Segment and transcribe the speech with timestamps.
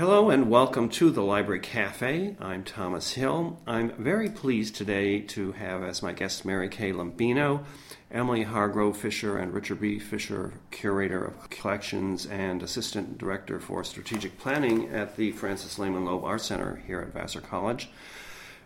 [0.00, 2.34] Hello and welcome to the Library Cafe.
[2.40, 3.60] I'm Thomas Hill.
[3.66, 7.64] I'm very pleased today to have as my guests Mary Kay Lombino,
[8.10, 9.98] Emily Hargroves Fisher, and Richard B.
[9.98, 16.24] Fisher, Curator of Collections and Assistant Director for Strategic Planning at the Frances Lehman Loeb
[16.24, 17.90] Art Center here at Vassar College.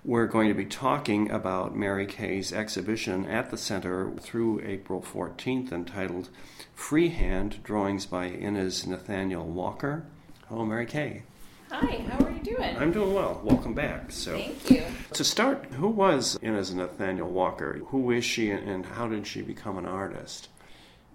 [0.04, 5.72] We're going to be talking about Mary Kay's exhibition at the center through April 14th
[5.72, 6.28] entitled
[6.76, 10.06] Freehand Drawings by Inez Nathaniel Walker.
[10.48, 11.22] Hello, Mary Kay.
[11.70, 12.76] Hi, how are you doing?
[12.76, 13.40] I'm doing well.
[13.42, 14.12] Welcome back.
[14.12, 14.84] So, Thank you.
[15.14, 17.80] to start, who was Inez Nathaniel Walker?
[17.88, 20.48] Who is she, and how did she become an artist?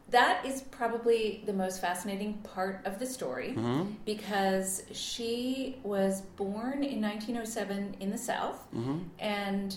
[0.09, 3.91] That is probably the most fascinating part of the story Mm-hmm.
[4.05, 8.98] because she was born in 1907 in the South Mm-hmm.
[9.20, 9.75] and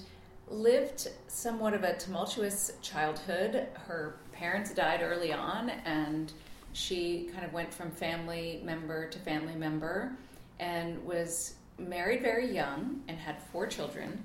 [0.49, 3.69] lived somewhat of a tumultuous childhood.
[3.87, 6.33] Her parents died early on, and
[6.73, 10.13] she kind of went from family member to family member
[10.61, 14.23] and was married very young and had four children.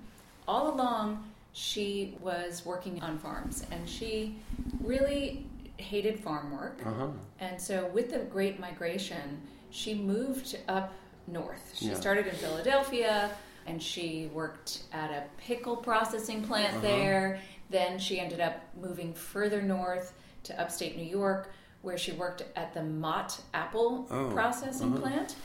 [0.47, 4.36] All along, she was working on farms, and she
[4.81, 5.45] really
[5.77, 6.80] hated farm work.
[6.86, 7.08] Uh-huh.
[7.39, 10.93] And so, with the Great Migration, she moved up
[11.27, 11.73] north.
[11.75, 11.95] She Yeah.
[11.95, 13.31] started in Philadelphia
[13.66, 16.81] and she worked at a pickle processing plant Uh-huh.
[16.81, 17.41] there.
[17.69, 22.73] Then she ended up moving further north to upstate New York, where she worked at
[22.73, 25.02] the Mott apple Oh, processing uh-huh.
[25.02, 25.36] plant.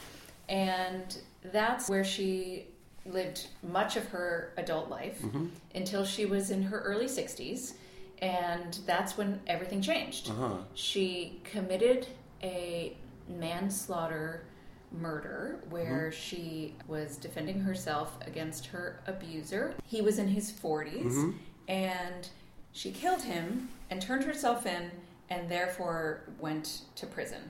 [0.48, 2.66] And that's where she
[3.06, 5.46] lived much of her adult life Mm-hmm.
[5.74, 7.74] until she was in her early 60s.
[8.20, 10.30] And that's when everything changed.
[10.30, 10.54] Uh-huh.
[10.74, 12.06] She committed
[12.42, 12.96] a
[13.28, 14.44] manslaughter
[14.92, 19.74] murder where she was defending herself against her abuser.
[19.86, 21.34] He was in his 40s
[21.68, 22.28] and
[22.72, 24.90] she killed him and turned herself in
[25.32, 27.40] and therefore went to prison.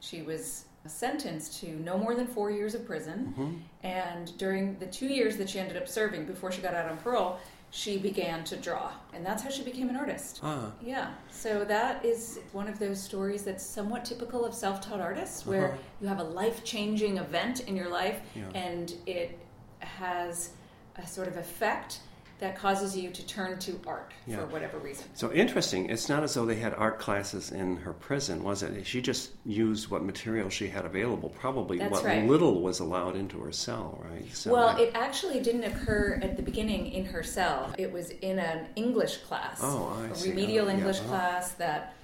[0.00, 3.62] She was sentenced to no more than four years of prison.
[3.82, 6.96] And during the two years that she ended up serving before she got out on
[6.98, 7.38] parole,
[7.70, 8.90] she began to draw.
[9.14, 10.40] And that's how she became an artist.
[10.42, 15.00] Ah, Yeah, so that is one of those stories that's somewhat typical of self taught
[15.00, 15.78] artists where Uh-huh.
[16.00, 18.48] you have a life changing event in your life Yeah.
[18.54, 19.38] and it
[19.80, 20.50] has
[20.96, 22.00] a sort of effect
[22.40, 24.36] that causes you to turn to art Yeah.
[24.36, 25.04] for whatever reason.
[25.14, 25.88] so interesting.
[25.90, 28.86] It's not as though they had art classes in her prison, was it?
[28.86, 32.26] She just used what material she had available, probably That's what right.
[32.26, 34.24] little was allowed into her cell, right?
[34.34, 37.72] So Well, it actually didn't occur at the beginning in her cell.
[37.78, 41.08] It was in an English class, Oh, I a remedial Oh, English uh-huh.
[41.08, 41.94] class that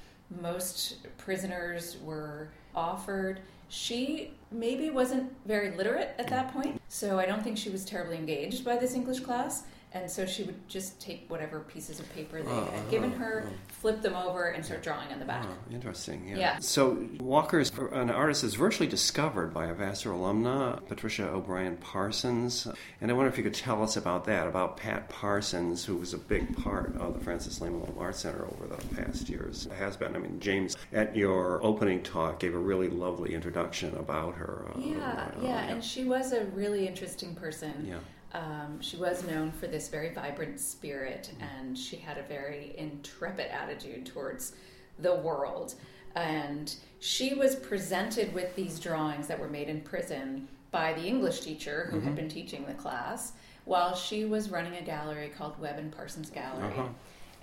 [0.42, 3.40] most prisoners were offered.
[3.68, 8.16] She maybe wasn't very literate at that point, so I don't think she was terribly
[8.16, 9.64] engaged by this English class.
[10.02, 13.18] And so she would just take whatever pieces of paper they Oh, had given oh,
[13.18, 15.44] her, flip them over, and start drawing on the back.
[15.48, 16.28] Oh, interesting.
[16.28, 16.36] Yeah.
[16.36, 16.58] Yeah.
[16.58, 22.68] So Walker's an artist is virtually discovered by a Vassar alumna, Patricia O'Brien Parsons,
[23.00, 26.12] and I wonder if you could tell us about that, about Pat Parsons, who was
[26.14, 29.68] a big part of the Frances Lehman Art Center over the past years.
[29.78, 30.14] Has been.
[30.14, 34.66] I mean, James at your opening talk gave a really lovely introduction about her.
[34.74, 37.86] uh, Yeah, uh, yeah, and she was a really interesting person.
[37.88, 37.98] Yeah.
[38.32, 43.46] Um, she was known for this very vibrant spirit, and she had a very intrepid
[43.46, 44.54] attitude towards
[44.98, 45.74] the world.
[46.14, 51.40] And she was presented with these drawings that were made in prison by the English
[51.40, 53.32] teacher who had been teaching the class
[53.64, 56.64] while she was running a gallery called Webb and Parsons Gallery.
[56.64, 56.88] Uh-huh.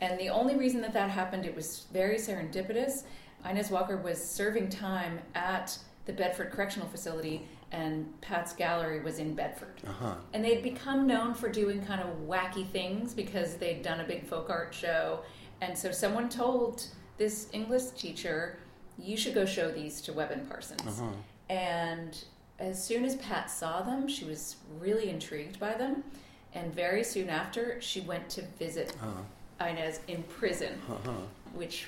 [0.02, 3.04] And the only reason that that happened, it was very serendipitous.
[3.50, 9.34] Inez Walker was serving time at the Bedford Correctional Facility, and Pat's gallery was in
[9.34, 9.81] Bedford.
[9.85, 10.13] Uh-huh.
[10.34, 14.25] And they'd become known for doing kind of wacky things because they'd done a big
[14.25, 15.19] folk art show.
[15.59, 16.85] And so someone told
[17.17, 18.59] this English teacher,
[19.00, 20.81] you should go show these to Webb and Parsons.
[20.85, 21.11] Uh-huh.
[21.50, 22.23] And
[22.59, 26.03] as soon as Pat saw them, she was really intrigued by them.
[26.53, 29.66] And very soon after, she went to visit Uh-huh.
[29.67, 31.11] Inez in prison, Uh-huh.
[31.53, 31.88] which,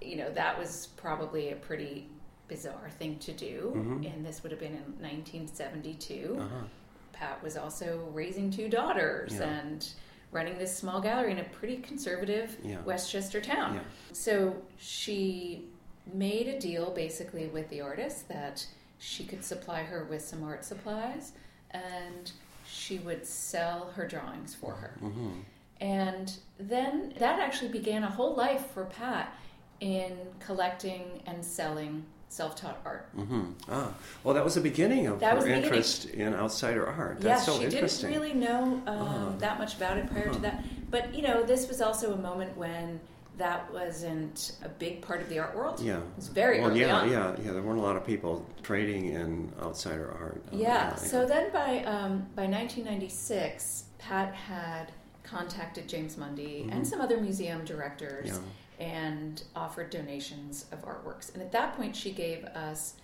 [0.00, 2.08] you know, that was probably a pretty
[2.48, 3.72] bizarre thing to do.
[3.74, 4.14] Mhm.
[4.14, 6.36] And this would have been in 1972.
[6.38, 6.64] Uh-huh.
[7.12, 9.44] Pat was also raising two daughters Yeah.
[9.44, 9.88] and
[10.32, 12.80] running this small gallery in a pretty conservative Yeah.
[12.82, 13.76] Westchester town.
[13.76, 13.80] Yeah.
[14.12, 15.68] So she
[16.12, 18.66] made a deal basically with the artist that
[18.98, 21.32] she could supply her with some art supplies
[21.70, 22.30] and
[22.66, 24.96] she would sell her drawings for her.
[25.00, 25.42] Mhm.
[25.80, 29.32] And then that actually began a whole life for Pat
[29.80, 33.06] in collecting and selling self taught art.
[33.16, 33.52] Mhm.
[33.70, 33.88] Ah,
[34.24, 35.64] well, that was the beginning of That her the beginning.
[35.64, 37.20] interest in outsider art.
[37.20, 39.30] That's Yes, so she didn't really know um, Uh-huh.
[39.38, 40.34] that much about it prior Uh-huh.
[40.34, 40.64] to that.
[40.90, 43.00] But you know, this was also a moment when
[43.38, 45.78] that wasn't a big part of the art world.
[45.80, 45.98] Yeah.
[45.98, 47.10] It was very well, early yeah, on.
[47.10, 47.52] yeah, yeah.
[47.52, 50.42] There weren't a lot of people trading in outsider art.
[50.52, 50.94] uh, Yeah.
[50.94, 54.92] So then by um, by 1996, Pat had
[55.22, 58.38] contacted James Mundy and some other museum directors Yeah.
[58.78, 61.32] And offered donations of artworks.
[61.32, 62.94] And at that point, she gave us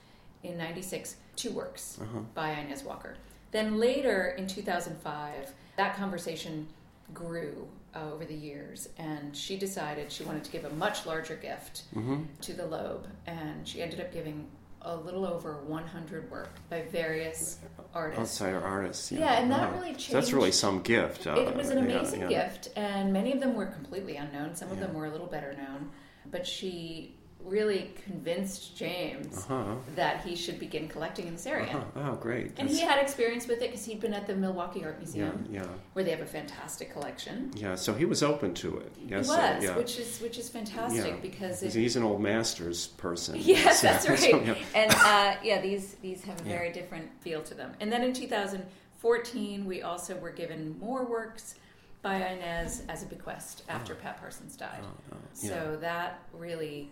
[0.42, 2.20] in '96 two works Uh-huh.
[2.34, 3.16] by Inez Walker.
[3.52, 6.68] Then later in 2005, that conversation
[7.14, 11.36] grew uh, over the years, and she decided she wanted to give a much larger
[11.36, 12.22] gift Mm-hmm.
[12.40, 14.46] to the Loeb, and she ended up giving
[14.84, 17.58] a little over 100 work by various
[17.94, 18.20] artists.
[18.20, 19.12] Outsider artists.
[19.12, 19.80] Yeah, Yeah, and that Wow.
[19.80, 21.26] really So that's really some gift.
[21.26, 22.28] uh, It was an amazing yeah.
[22.28, 24.54] gift, and many of them were completely unknown.
[24.54, 25.90] Some of them were a little better known,
[26.30, 29.74] but she really convinced James Uh-huh.
[29.96, 31.76] that he should begin collecting in this area.
[31.76, 32.10] Uh-huh.
[32.12, 32.52] Oh, great.
[32.58, 35.64] And he had experience with it because he'd been at the Milwaukee Art Museum, yeah,
[35.92, 37.50] where they have a fantastic collection.
[37.56, 37.74] yeah.
[37.74, 38.92] So he was open to it.
[39.08, 39.76] Yes, he uh, was, yeah.
[39.76, 41.16] which is which is fantastic Yeah.
[41.20, 43.36] because He's- it, He's an old masters person.
[43.40, 44.18] Yes, So- that's right.
[44.30, 44.54] so, yeah.
[44.74, 46.56] And uh, yeah, these these have a Yeah.
[46.58, 47.72] very different feel to them.
[47.80, 51.56] And then in 2014, we also were given more works
[52.02, 54.80] by Inez as a bequest after Pat Parsons died.
[54.82, 55.48] Oh, oh, yeah.
[55.50, 56.90] So that really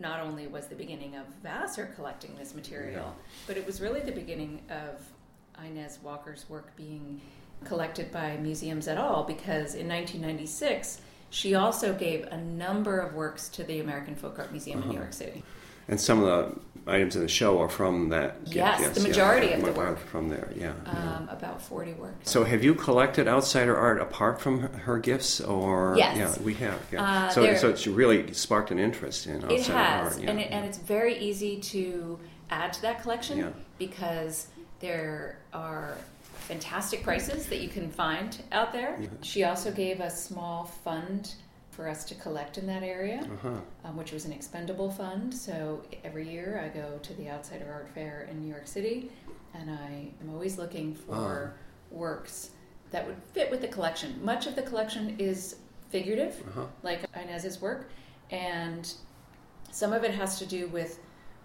[0.00, 3.14] not only was the beginning of Vassar collecting this material,
[3.46, 5.00] but it was really the beginning of
[5.64, 7.20] Inez Walker's work being
[7.64, 11.00] collected by museums at all because in 1996
[11.30, 14.88] she also gave a number of works to the American Folk Art Museum Uh-huh.
[14.90, 15.42] in New York City.
[15.88, 18.44] And some of the items in the show are from that.
[18.44, 19.98] gift, Yes, the yeah, majority of the are work.
[19.98, 20.50] from there.
[20.56, 20.72] Yeah.
[20.86, 21.16] yeah.
[21.16, 22.30] Um, about 40 works.
[22.30, 26.16] So, have you collected outsider art apart from her gifts, or Yes.
[26.38, 26.80] Yeah, we have.
[26.92, 27.02] Yeah.
[27.02, 30.22] Uh, so, there- so it's really sparked an interest in outsider It has, art.
[30.22, 30.30] Yeah.
[30.30, 32.18] and, it, and it's very easy to
[32.50, 33.48] add to that collection Yeah.
[33.78, 34.48] because
[34.80, 35.96] there are
[36.48, 38.98] fantastic prices that you can find out there.
[39.00, 39.08] Yeah.
[39.22, 41.34] She also gave a small fund
[41.74, 43.48] for us to collect in that area, uh-huh.
[43.84, 45.34] um, which was an expendable fund.
[45.34, 49.10] So every year I go to the Outsider Art Fair in New York City,
[49.54, 51.54] and I am always looking for
[51.90, 52.50] works
[52.90, 54.24] that would fit with the collection.
[54.24, 55.56] Much of the collection is
[55.90, 56.66] figurative, Uh-huh.
[56.82, 57.90] like Inez's work,
[58.30, 58.92] and
[59.70, 61.00] some of it has to do with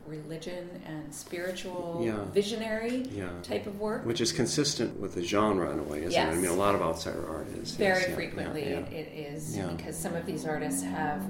[0.08, 2.24] religion and spiritual, Yeah.
[2.34, 3.30] visionary Yeah.
[3.44, 4.06] type of work.
[4.06, 6.32] Which is consistent with the genre in a way, isn't it?
[6.32, 7.76] I mean, a lot of outsider art is.
[7.76, 11.22] Very yes, frequently, Yeah, it is because some of these artists have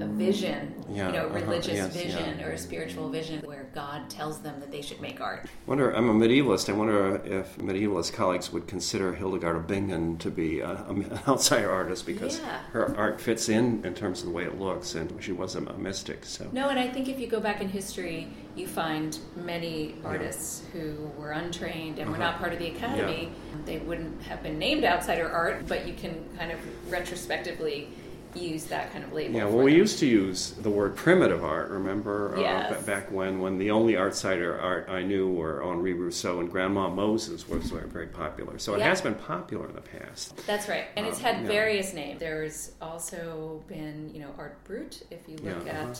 [0.00, 4.38] a vision, you know, uh-huh, religious yes, vision or a spiritual vision where God tells
[4.40, 5.46] them that they should make art.
[5.66, 6.68] wonder, I'm a medievalist.
[6.68, 11.70] I wonder if medievalist colleagues would consider Hildegard of Bingen to be a, an outsider
[11.70, 12.40] artist because
[12.72, 15.62] her art fits in in terms of the way it looks, and she was a,
[15.64, 16.24] a mystic.
[16.24, 18.17] So No, and I think if you go back in history,
[18.56, 23.30] you find many artists who were untrained and were not part of the academy.
[23.64, 26.58] They wouldn't have been named outsider art, but you can kind of
[26.90, 27.88] retrospectively
[28.34, 29.36] use that kind of label.
[29.38, 31.70] Yeah, well, we used to use the word primitive art.
[31.70, 32.70] Remember, Yes.
[32.70, 36.50] uh, ba- back when when the only outsider art I knew were Henri Rousseau and
[36.50, 38.58] Grandma Moses was very, popular.
[38.58, 38.88] So it Yeah.
[38.90, 40.36] has been popular in the past.
[40.46, 41.48] That's right, and it's Uh, had yeah.
[41.48, 42.20] various names.
[42.20, 45.00] There's also been, you know, art brut.
[45.10, 45.94] If you look Yeah, uh-huh.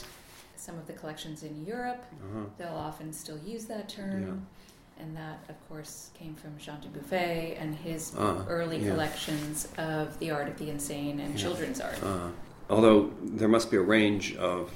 [0.58, 2.44] Some of the collections in Europe, Uh-huh.
[2.58, 4.22] they'll often still use that term.
[4.99, 5.02] Yeah.
[5.05, 8.90] And that, of course, came from Jean Dubuffet and his Ah, early yeah.
[8.90, 11.40] collections of the art of the insane and Yeah.
[11.40, 12.02] children's art.
[12.02, 12.31] Uh,
[12.69, 14.72] although there must be a range of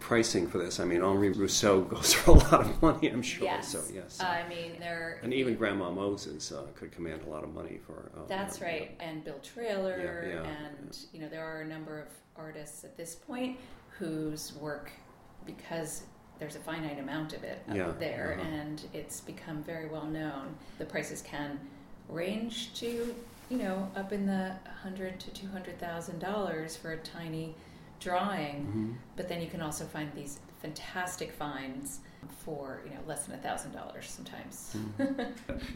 [0.00, 0.80] pricing for this.
[0.80, 3.44] I mean, Henri Rousseau goes for a lot of money, I'm sure.
[3.44, 3.68] yes.
[3.68, 5.20] So yes, I mean, there.
[5.22, 8.10] and even Grandma Moses uh, could command a lot of money for.
[8.16, 11.66] Uh, That's uh, right, and Bill Traylor, Yeah, yeah, and you know there are a
[11.66, 13.58] number of artists at this point
[13.98, 14.90] whose work,
[15.46, 16.02] because
[16.38, 18.48] there's a finite amount of it Yeah, there, uh-huh.
[18.50, 20.54] and it's become very well known.
[20.78, 21.58] The prices can
[22.08, 23.14] range to
[23.50, 27.54] you know up in the hundred to two hundred thousand dollars for a tiny
[28.00, 28.94] drawing, Mhm.
[29.16, 32.00] but then you can also find these fantastic finds
[32.44, 34.76] for you know less than a thousand dollars sometimes.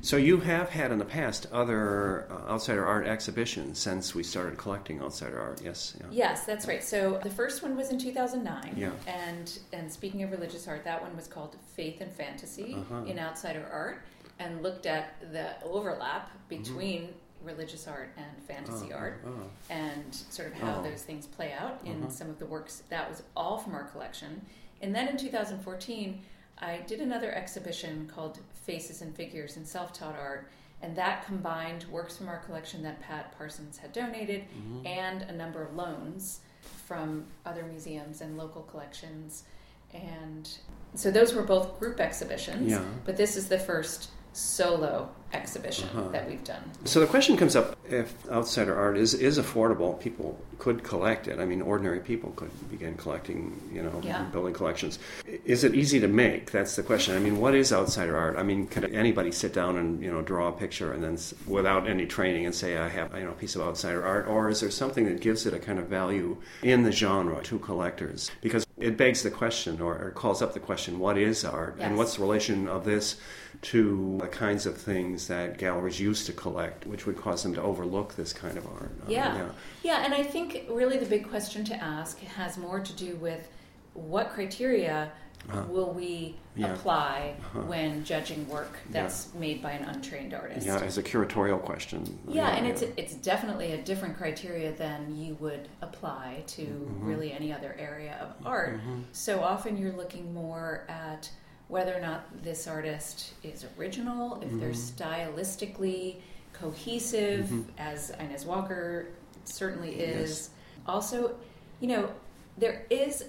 [0.02, 4.56] So you have had in the past other uh, outsider art exhibitions since we started
[4.58, 5.60] collecting outsider art.
[5.62, 5.96] Yes.
[6.00, 6.06] Yeah.
[6.10, 6.82] Yes, that's right.
[6.82, 8.74] So the first one was in 2009.
[8.76, 8.90] Yeah.
[9.06, 13.04] And and speaking of religious art, that one was called Faith and Fantasy Uh-huh.
[13.06, 14.02] in Outsider Art
[14.38, 17.08] and looked at the overlap between
[17.44, 18.94] religious art and fantasy Mm-hmm.
[18.94, 19.50] Oh, art oh, oh.
[19.72, 22.10] and sort of how those things play out in Uh-huh.
[22.10, 22.82] some of the works.
[22.88, 24.42] That was all from our collection.
[24.80, 26.20] And then in 2014,
[26.60, 30.50] I did another exhibition called Faces and Figures in Self Taught Art.
[30.80, 34.86] And that combined works from our collection that Pat Parsons had donated Mm-hmm.
[34.86, 36.40] and a number of loans
[36.86, 39.44] from other museums and local collections.
[39.92, 40.48] And
[40.94, 42.70] so those were both group exhibitions.
[42.70, 42.82] Yeah.
[43.04, 46.08] But this is the first solo exhibition uh-huh.
[46.08, 46.62] that we've done.
[46.84, 51.38] So the question comes up if outsider art is, is affordable, people could collect it.
[51.38, 54.22] I mean, ordinary people could begin collecting, you know, yeah.
[54.24, 54.98] building collections.
[55.44, 56.50] Is it easy to make?
[56.50, 57.14] That's the question.
[57.14, 58.36] I mean, what is outsider art?
[58.36, 61.88] I mean, could anybody sit down and, you know, draw a picture and then without
[61.88, 64.26] any training and say, I have, you know, a piece of outsider art?
[64.28, 67.58] Or is there something that gives it a kind of value in the genre to
[67.58, 68.30] collectors?
[68.40, 71.74] Because it begs the question or, or calls up the question, what is art?
[71.76, 71.86] Yes.
[71.86, 73.16] And what's the relation of this
[73.60, 77.62] to the kinds of things that galleries used to collect, which would cause them to
[77.62, 78.92] overlook this kind of art.
[79.02, 79.36] Uh, yeah.
[79.36, 79.48] yeah.
[79.82, 83.48] Yeah, and I think really the big question to ask has more to do with
[83.94, 85.10] what criteria
[85.48, 85.64] uh-huh.
[85.68, 86.72] will we yeah.
[86.72, 87.60] apply uh-huh.
[87.62, 89.40] when judging work that's yeah.
[89.40, 90.66] made by an untrained artist?
[90.66, 92.18] Yeah, as a curatorial question.
[92.28, 97.06] Yeah, yeah and it's it's definitely a different criteria than you would apply to mm-hmm.
[97.06, 98.76] really any other area of art.
[98.76, 99.00] Mm-hmm.
[99.12, 101.30] So often you're looking more at
[101.68, 104.60] whether or not this artist is original, if mm-hmm.
[104.60, 106.16] they're stylistically
[106.52, 107.70] cohesive, mm-hmm.
[107.78, 109.08] as Inez Walker
[109.44, 110.30] certainly is.
[110.30, 110.50] Yes.
[110.86, 111.34] Also,
[111.80, 112.10] you know,
[112.56, 113.24] there is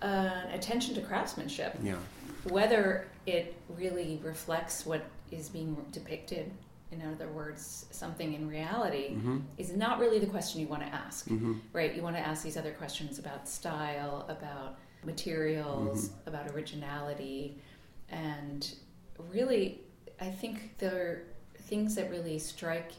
[0.00, 1.76] an attention to craftsmanship.
[1.82, 1.96] Yeah.
[2.48, 6.50] Whether it really reflects what is being depicted,
[6.92, 9.38] in other words, something in reality, mm-hmm.
[9.58, 11.54] is not really the question you want to ask, mm-hmm.
[11.72, 11.94] right?
[11.94, 16.28] You want to ask these other questions about style, about materials, mm-hmm.
[16.28, 17.60] about originality,
[18.10, 18.72] and
[19.32, 19.80] really,
[20.20, 21.22] I think there are
[21.62, 22.92] things that really strike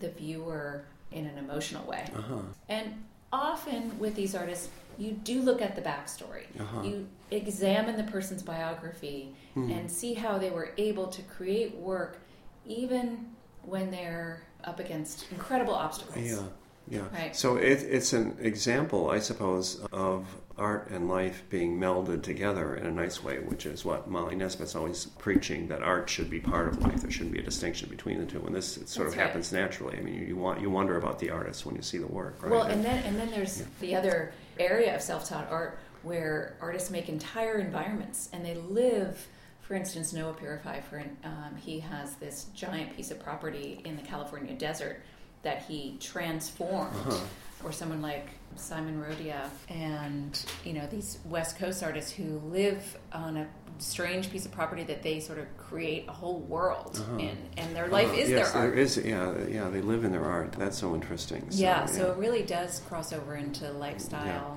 [0.00, 2.08] the viewer in an emotional way.
[2.14, 2.40] Uh-huh.
[2.68, 6.44] And often with these artists, you do look at the backstory.
[6.58, 6.82] Uh-huh.
[6.82, 9.70] You examine the person's biography hmm.
[9.70, 12.18] and see how they were able to create work
[12.66, 13.26] even
[13.62, 16.18] when they're up against incredible obstacles.
[16.18, 16.42] Yeah.
[16.90, 17.02] Yeah.
[17.12, 17.36] Right.
[17.36, 20.26] So it, it's an example, I suppose, of
[20.58, 24.74] art and life being melded together in a nice way, which is what Molly Nesbit's
[24.74, 27.00] always preaching that art should be part of life.
[27.00, 29.16] There shouldn't be a distinction between the two, and this sort That's of right.
[29.18, 29.96] happens naturally.
[29.98, 32.42] I mean, you, you, want you wonder about the artist when you see the work,
[32.42, 32.50] right?
[32.50, 33.66] Well, and then and then there's yeah.
[33.80, 39.26] the other area of self-taught art where artists make entire environments and they live.
[39.60, 44.02] For instance, Noah Purifoy, for um, he has this giant piece of property in the
[44.02, 45.02] California desert
[45.42, 46.96] that he transformed.
[47.06, 47.20] Uh-huh.
[47.64, 53.36] Or someone like Simon Rodia and you know these West Coast artists who live on
[53.36, 53.48] a
[53.78, 57.18] strange piece of property that they sort of create a whole world uh-huh.
[57.18, 58.16] in, and their life uh-huh.
[58.16, 58.70] is yes, their art.
[58.70, 60.52] There is, yeah, yeah, they live in their art.
[60.52, 61.50] That's so interesting.
[61.50, 64.26] So, yeah, so it really does cross over into lifestyle.
[64.26, 64.54] Yeah.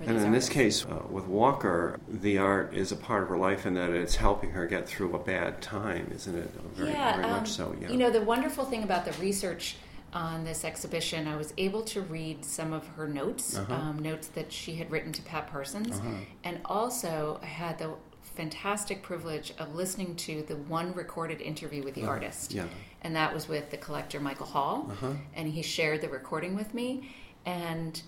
[0.00, 0.48] And in artists.
[0.48, 3.90] this case, uh, with Walker, the art is a part of her life in that
[3.90, 6.50] it's helping her get through a bad time, isn't it?
[6.74, 7.74] Very, yeah, very um, much so.
[7.80, 7.90] Yeah.
[7.90, 9.76] You know, the wonderful thing about the research
[10.12, 13.74] on this exhibition, I was able to read some of her notes, uh-huh.
[13.74, 16.08] um, notes that she had written to Pat Parsons, uh-huh.
[16.44, 21.94] and also I had the fantastic privilege of listening to the one recorded interview with
[21.94, 22.10] the uh-huh.
[22.10, 22.64] artist, yeah.
[23.02, 25.12] and that was with the collector Michael Hall, uh-huh.
[25.34, 27.14] and he shared the recording with me,
[27.46, 28.02] and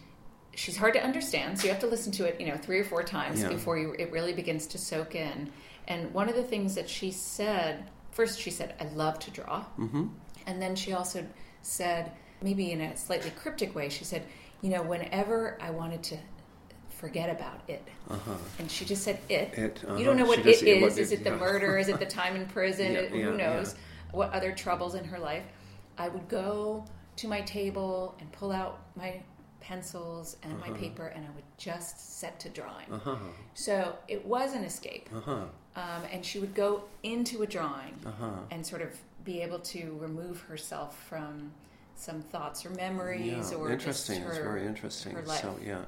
[0.54, 2.84] she's hard to understand, so you have to listen to it, you know, three or
[2.84, 3.48] four times yeah.
[3.48, 5.50] before you, it really begins to soak in.
[5.88, 9.64] And one of the things that she said, first she said, "I love to draw,"
[9.78, 10.06] mm-hmm.
[10.46, 11.26] and then she also
[11.62, 14.22] said, maybe in a slightly cryptic way, she said,
[14.60, 16.18] you know, whenever I wanted to
[17.02, 17.82] forget about it.
[18.08, 18.32] Uh-huh.
[18.60, 19.58] And she just said it.
[19.58, 19.96] it uh-huh.
[19.96, 20.62] You don't know what it is.
[20.82, 21.36] What, is it the yeah.
[21.36, 21.76] murder?
[21.76, 22.92] Is it the time in prison?
[22.92, 23.74] yeah, Who knows?
[23.74, 24.16] Yeah.
[24.16, 25.42] What other troubles in her life?
[25.98, 26.84] I would go
[27.16, 29.20] to my table and pull out my
[29.60, 30.70] pencils and uh-huh.
[30.70, 32.86] my paper and I would just set to drawing.
[32.92, 33.16] Uh-huh.
[33.54, 35.08] So it was an escape.
[35.14, 35.44] Uh-huh.
[35.74, 38.30] Um, and she would go into a drawing uh-huh.
[38.50, 41.52] and sort of be able to remove herself from
[41.94, 44.22] some thoughts or memories yeah, or interesting.
[44.22, 45.16] Her, it's very interesting.
[45.26, 45.82] So yeah.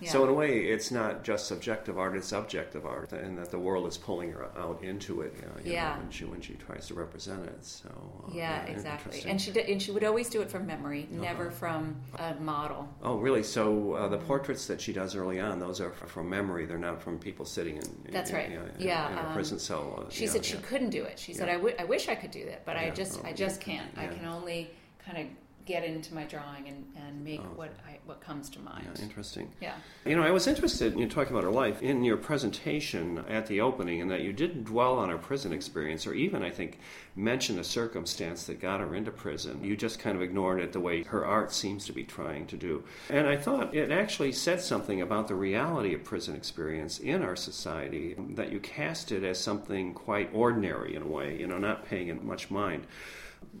[0.00, 0.10] yeah.
[0.10, 3.58] So in a way, it's not just subjective art; it's objective art, and that the
[3.58, 5.34] world is pulling her out into it.
[5.64, 5.94] yeah.
[5.94, 7.64] Know, when she when she tries to represent it.
[7.64, 9.22] So uh, yeah, yeah, exactly.
[9.26, 11.22] And she did, and she would always do it from memory, uh-huh.
[11.22, 12.88] never from a model.
[13.02, 13.42] Oh, really?
[13.42, 16.66] So uh, the portraits that she does early on, those are from memory.
[16.66, 18.12] They're not from people sitting in.
[18.12, 18.50] That's in, right.
[18.50, 19.12] In, yeah.
[19.12, 20.04] In, a um, prison cell.
[20.06, 21.18] Uh, she said she couldn't do it.
[21.18, 23.32] She said, "I, w- I wish I could do that, but I just oh, I
[23.32, 23.90] just can't.
[23.96, 24.70] I can only
[25.04, 25.26] kind of."
[25.68, 27.52] Get into my drawing and, and make oh.
[27.54, 28.88] what I, what comes to mind.
[28.96, 29.52] Yeah, interesting.
[29.60, 29.74] Yeah.
[30.06, 33.60] You know, I was interested in talking about her life in your presentation at the
[33.60, 36.78] opening, and that you didn't dwell on her prison experience, or even I think
[37.14, 39.62] mention a circumstance that got her into prison.
[39.62, 42.56] You just kind of ignored it the way her art seems to be trying to
[42.56, 42.82] do.
[43.10, 47.36] And I thought it actually said something about the reality of prison experience in our
[47.36, 51.84] society that you cast it as something quite ordinary in a way, you know, not
[51.84, 52.86] paying it much mind.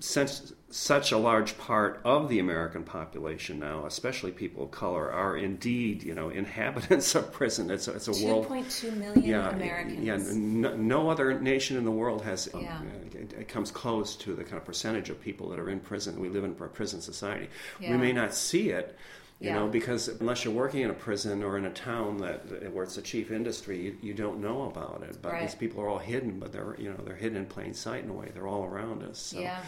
[0.00, 5.36] since such a large part of the American population now, especially people of color, are
[5.36, 7.70] indeed, you know, inhabitants of prison.
[7.70, 8.46] It's a, it's a world.
[8.48, 10.04] 2.2 million Yeah, Americans.
[10.04, 10.18] yeah.
[10.34, 12.48] No, no other nation in the world has.
[12.54, 12.80] um, Yeah.
[13.14, 16.20] it, it comes close to the kind of percentage of people that are in prison.
[16.20, 17.48] We live in a prison society.
[17.80, 17.92] Yeah.
[17.92, 18.94] We may not see it.
[19.40, 19.54] You Yeah.
[19.54, 22.98] know, because unless you're working in a prison or in a town that where it's
[22.98, 25.18] a chief industry, you, you don't know about it.
[25.22, 25.42] But Right.
[25.42, 28.10] these people are all hidden, but they're you know they're hidden in plain sight in
[28.10, 28.30] a way.
[28.34, 29.18] They're all around us.
[29.18, 29.38] So.
[29.40, 29.60] Yeah.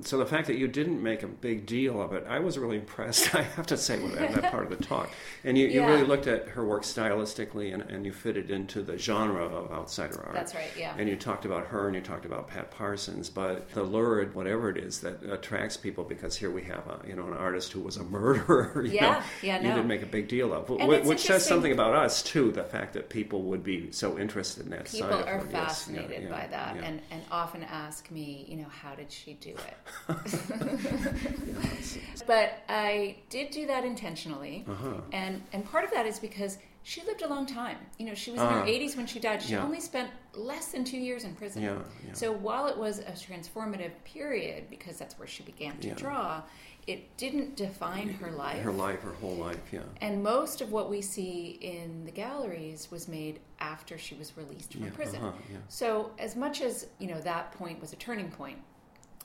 [0.00, 2.76] So the fact that you didn't make a big deal of it, I was really
[2.76, 3.34] impressed.
[3.34, 5.10] I have to say with that, that part of the talk,
[5.44, 5.86] and you, you Yeah.
[5.90, 10.22] really looked at her work stylistically, and, and you fitted into the genre of outsider
[10.24, 10.34] art.
[10.34, 10.94] That's right, yeah.
[10.96, 14.70] And you talked about her, and you talked about Pat Parsons, but the lurid, whatever
[14.70, 17.80] it is that attracts people, because here we have a you know an artist who
[17.80, 18.82] was a murderer.
[18.88, 19.74] You Yeah, know, yeah, You no.
[19.76, 22.50] didn't make a big deal of, And wh- which says something about us too.
[22.52, 25.44] The fact that people would be so interested in that People side of are her.
[25.44, 29.34] Yes, yeah, fascinated by that and, and often ask me, you know, how did she
[29.34, 30.08] do it?
[32.26, 34.64] but I did do that intentionally.
[34.68, 34.94] Uh-huh.
[35.12, 37.76] And and part of that is because she lived a long time.
[37.98, 38.60] You know, she was in Ah.
[38.60, 39.42] her 80s when she died.
[39.42, 39.64] She Yeah.
[39.64, 41.62] only spent less than 2 years in prison.
[41.62, 42.12] Yeah, yeah.
[42.14, 46.42] So while it was a transformative period because that's where she began to draw,
[46.88, 48.62] it didn't define her life.
[48.62, 49.80] Her life, her whole life, yeah.
[50.00, 54.72] And most of what we see in the galleries was made after she was released
[54.72, 55.22] from Yeah, prison.
[55.22, 55.58] uh-huh, yeah.
[55.68, 58.58] So as much as, you know, that point was a turning point,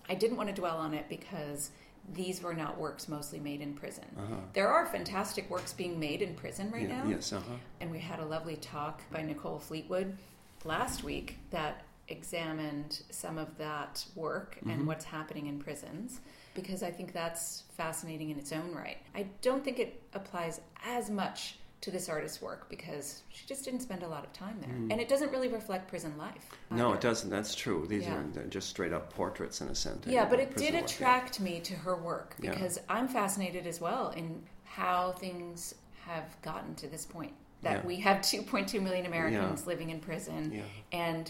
[0.10, 1.72] I didn't want to dwell on it because
[2.14, 4.04] these were not works mostly made in prison.
[4.52, 6.94] There are fantastic works being made in prison right Uh-huh.
[6.98, 7.10] yeah now.
[7.10, 7.56] Yes, uh huh.
[7.80, 10.18] And we had a lovely talk by Nicole Fleetwood
[10.66, 14.70] last week that examined some of that work Mm-hmm.
[14.72, 16.20] and what's happening in prisons
[16.54, 18.98] because I think that's fascinating in its own right.
[19.16, 23.82] I don't think it applies as much to this artist's work because she just didn't
[23.82, 24.70] spend a lot of time there.
[24.70, 26.50] And it doesn't really reflect prison life.
[26.72, 26.78] Mm.
[26.78, 27.30] No, it doesn't.
[27.30, 27.86] That's true.
[27.88, 28.22] These Yeah.
[28.38, 30.08] are just straight up portraits in a sense.
[30.08, 30.80] Yeah, but it did yeah.
[30.80, 32.52] attract me to her work Yeah.
[32.52, 37.34] because I'm fascinated as well in how things have gotten to this point.
[37.64, 37.86] That Yeah.
[37.86, 40.54] we have 2.2 million Americans living in prison.
[40.54, 40.62] Yeah.
[40.94, 41.30] And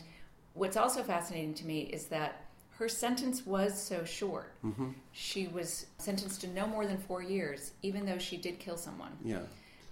[0.53, 2.42] what's also fascinating to me is that
[2.79, 4.53] her sentence was so short.
[4.65, 4.89] Mm-hmm.
[5.11, 9.11] She was sentenced to no more than four years, even though she did kill someone.
[9.23, 9.39] Yeah,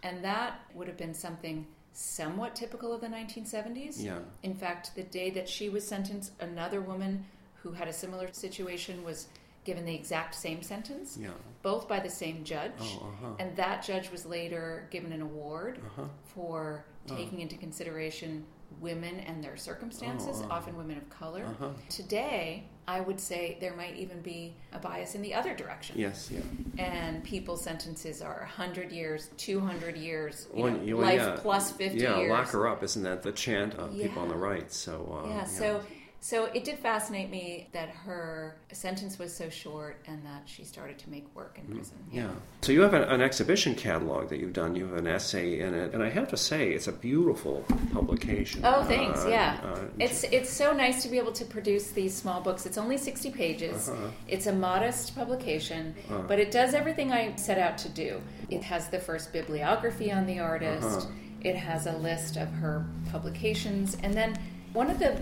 [0.03, 3.95] And that would have been something somewhat typical of the 1970s.
[4.03, 4.19] yeah.
[4.43, 7.25] In fact, the day that she was sentenced, another woman
[7.61, 9.27] who had a similar situation was
[9.63, 11.29] given the exact same sentence, Yeah.
[11.61, 12.71] both by the same judge.
[12.79, 13.27] Oh, uh-huh.
[13.39, 16.07] And that judge was later given an award Uh-huh.
[16.33, 18.43] for taking into consideration
[18.79, 20.53] women and their circumstances, Oh, uh-huh.
[20.55, 21.43] often women of color.
[21.45, 21.69] Uh-huh.
[21.89, 25.95] Today, I would say there might even be a bias in the other direction.
[25.97, 26.41] Yes, yeah.
[26.77, 31.37] And people's sentences are 100 years, 200 years, you Well, know, you- life yeah.
[31.39, 32.29] plus 50 yeah, years.
[32.29, 32.83] lock her up.
[32.83, 34.69] Isn't that the chant of people on the right?
[34.73, 35.81] So uh, yeah, so
[36.23, 40.99] so it did fascinate me that her sentence was so short and that she started
[40.99, 41.97] to make work in prison.
[42.07, 42.17] Mm-hmm.
[42.17, 42.29] Yeah.
[42.61, 44.75] So you have an, an exhibition catalog that you've done.
[44.75, 48.61] You have an essay in it, and I have to say, it's a beautiful publication.
[48.63, 49.25] Oh, thanks.
[49.25, 52.67] Uh, yeah, uh, it's it's so nice to be able to produce these small books.
[52.67, 53.89] It's only sixty pages.
[53.89, 54.07] Uh-huh.
[54.27, 55.95] It's a modest publication,
[56.27, 58.21] but it does everything I set out to do.
[58.49, 60.87] It has the first bibliography on the artist.
[60.87, 61.07] Uh-huh.
[61.41, 64.37] It has a list of her publications, and then
[64.73, 65.19] one of the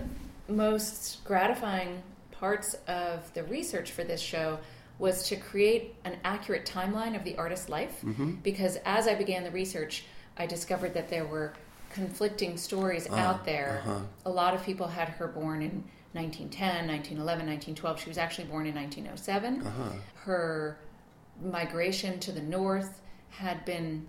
[0.50, 4.58] most gratifying parts of the research for this show
[4.98, 8.32] was to create an accurate timeline of the artist's life Mm-hmm.
[8.42, 10.04] because as I began the research,
[10.36, 11.52] I discovered that there were
[11.90, 13.82] conflicting stories Ah, out there.
[13.84, 14.00] uh-huh.
[14.26, 18.00] A lot of people had her born in 1910, 1911, 1912.
[18.00, 19.62] She was actually born in 1907.
[19.66, 19.96] Uh-huh.
[20.24, 20.78] Her
[21.42, 24.06] migration to the north had been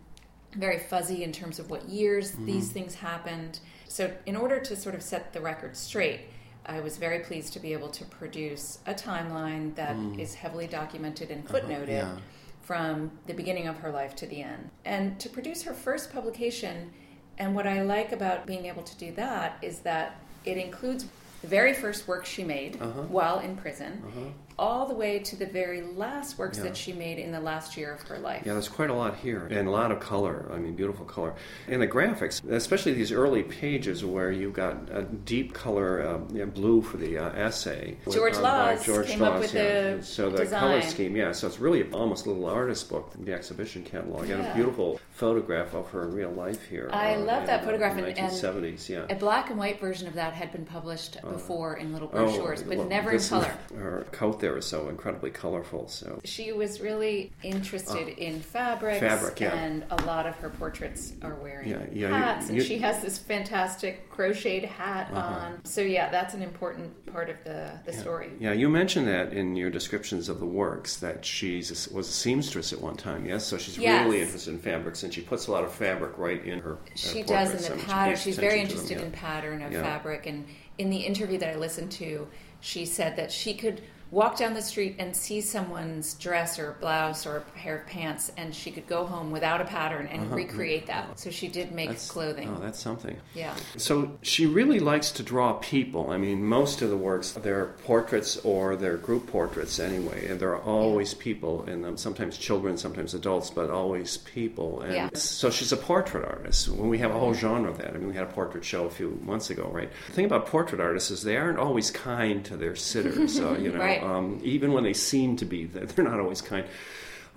[0.56, 2.45] very fuzzy in terms of what years Mm-hmm.
[2.45, 3.60] these things happened.
[3.88, 6.21] So, in order to sort of set the record straight,
[6.65, 11.32] I was very pleased to be able to produce a timeline that is heavily documented
[11.32, 11.89] and footnoted Mm.
[11.89, 12.17] yeah.
[12.62, 14.69] from the beginning of her life to the end.
[14.86, 16.91] And to produce her first publication,
[17.38, 21.06] and what I like about being able to do that is that it includes
[21.41, 23.02] the very first work she made Uh-huh.
[23.04, 24.30] while in prison, Uh-huh.
[24.62, 26.65] All the way to the very last works Yeah.
[26.65, 28.43] that she made in the last year of her life.
[28.45, 30.50] Yeah, there's quite a lot here, and a lot of color.
[30.54, 31.34] I mean, beautiful color.
[31.67, 36.45] And the graphics, especially these early pages where you've got a deep color um, yeah,
[36.45, 37.97] blue for the uh, essay.
[38.12, 39.95] George uh, Laws George came up with yeah.
[39.95, 41.32] the So the color scheme, yeah.
[41.32, 45.00] So it's really almost a little artist book, in the exhibition catalog, and a beautiful
[45.10, 46.88] photograph of her in real life here.
[46.93, 49.06] I uh, love that the photograph, and- 1970s, yeah.
[49.10, 52.63] A black and white version of that had been published before in Little brochures, Shores,
[52.63, 53.58] but look, never in color.
[53.76, 55.87] Her coat there there is so incredibly colorful.
[55.87, 59.53] So She was really interested in fabrics, Fabric, yeah.
[59.55, 63.01] and a lot of her portraits are wearing Yeah, yeah, hats, you- and she has
[63.01, 65.35] this fantastic crocheted hat Uh-huh.
[65.45, 65.65] on.
[65.65, 68.31] So yeah, that's an important part of the the story.
[68.39, 72.73] yeah, you mentioned that in your descriptions of the works that she was a seamstress
[72.73, 73.25] at one time.
[73.25, 74.05] Yes, so she's Yes.
[74.05, 76.73] really interested in fabrics, and she puts a lot of fabric right in her.
[76.73, 78.17] uh, She does portraits, in the pattern.
[78.17, 80.45] She's very interested them, in pattern of fabric, and
[80.77, 82.27] in the interview that I listened to,
[82.59, 83.81] she said that she could
[84.12, 88.32] walk down the street and see someone's dress or blouse or a pair of pants,
[88.38, 91.17] and she could go home without a pattern and recreate that.
[91.19, 91.93] So she did make Uh-huh.
[91.93, 92.50] That's, clothing.
[92.56, 93.17] Oh, that's something.
[93.34, 93.56] yeah.
[93.78, 96.10] So she really likes to draw people.
[96.12, 100.50] I mean, most of the works, they're portraits or they're group portraits anyway, and there
[100.56, 101.95] are always people in them.
[101.97, 104.82] Sometimes children, sometimes adults, but always people.
[104.82, 105.10] And Yeah.
[105.13, 106.67] so she's a portrait artist.
[106.69, 108.86] When we have a whole genre of that, I mean, we had a portrait show
[108.86, 109.89] a few months ago, right?
[110.08, 113.39] The thing about portrait artists is they aren't always kind to their sitters.
[113.39, 114.00] uh, you know, Right.
[114.01, 116.65] Um, even when they seem to be, they're not always kind.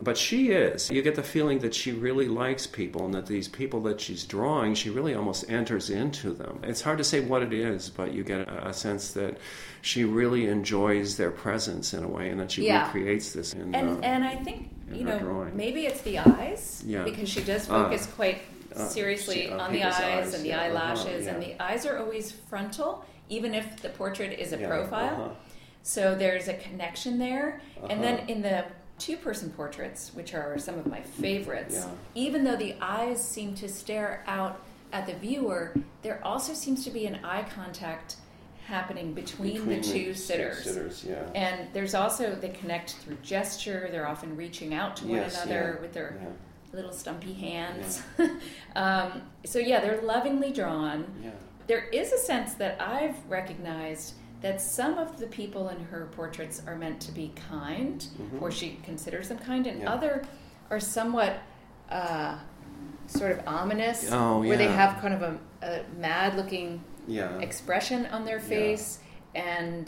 [0.03, 0.91] But she is.
[0.91, 4.25] You get the feeling that she really likes people and that these people that she's
[4.25, 6.59] drawing, she really almost enters into them.
[6.65, 9.39] It's hard to say what it is, but you get a, sense that
[9.83, 12.87] she really enjoys their presence in a way and that she Yeah.
[12.87, 13.53] recreates this.
[13.53, 15.57] In, And uh, and I think in you know drawing.
[15.57, 17.05] maybe it's the eyes Yeah.
[17.05, 17.85] because she does Ah.
[17.85, 18.43] focus quite
[18.75, 21.55] Uh, seriously she- uh, on the eyes, eyes, and the yeah, uh-huh, eyelashes and the
[21.63, 25.15] eyes are always frontal even if the portrait is a yeah, profile.
[25.15, 25.29] uh-huh.
[25.85, 27.61] So there's a connection there.
[27.91, 28.25] And then Uh-huh.
[28.29, 28.65] in the
[28.99, 31.91] two person portraits, which are some of my favorites, Yeah.
[32.15, 34.61] even though the eyes seem to stare out
[34.93, 38.17] at the viewer, there also seems to be an eye contact
[38.67, 40.65] happening between, Between the two sitters.
[40.65, 41.23] sitters, yeah.
[41.35, 43.89] And there's also, they connect through gesture.
[43.93, 46.17] They're often reaching out to one another yeah, with their
[46.73, 48.03] little stumpy hands.
[48.75, 51.05] um, so, yeah, they're lovingly drawn.
[51.67, 54.15] There is a sense that I've recognized
[54.45, 58.07] that some of the people in her portraits are meant to be kind,
[58.43, 59.87] or she considers them kind, and Mm-hmm.
[59.87, 59.95] Yeah.
[59.95, 60.25] other
[60.71, 61.39] are somewhat
[61.91, 62.37] uh,
[63.07, 67.39] sort of ominous, Oh, where they have kind of a, a mad looking Yeah.
[67.39, 68.99] expression on their face.
[69.35, 69.85] And,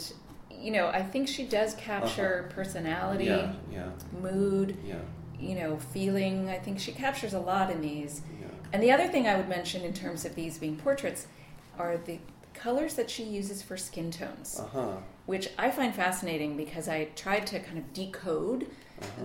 [0.51, 3.53] you know, I think she does capture personality, Uh-huh.
[3.71, 3.77] yeah,
[4.13, 4.95] yeah, mood, yeah,
[5.39, 6.49] you know, feeling.
[6.49, 8.21] I think she captures a lot in these.
[8.41, 8.47] yeah.
[8.73, 11.27] And the other thing I would mention in terms of these being portraits
[11.77, 12.17] are the
[12.57, 14.97] colors that she uses for skin tones, Uh-huh.
[15.25, 18.67] which I find fascinating because I tried to kind of decode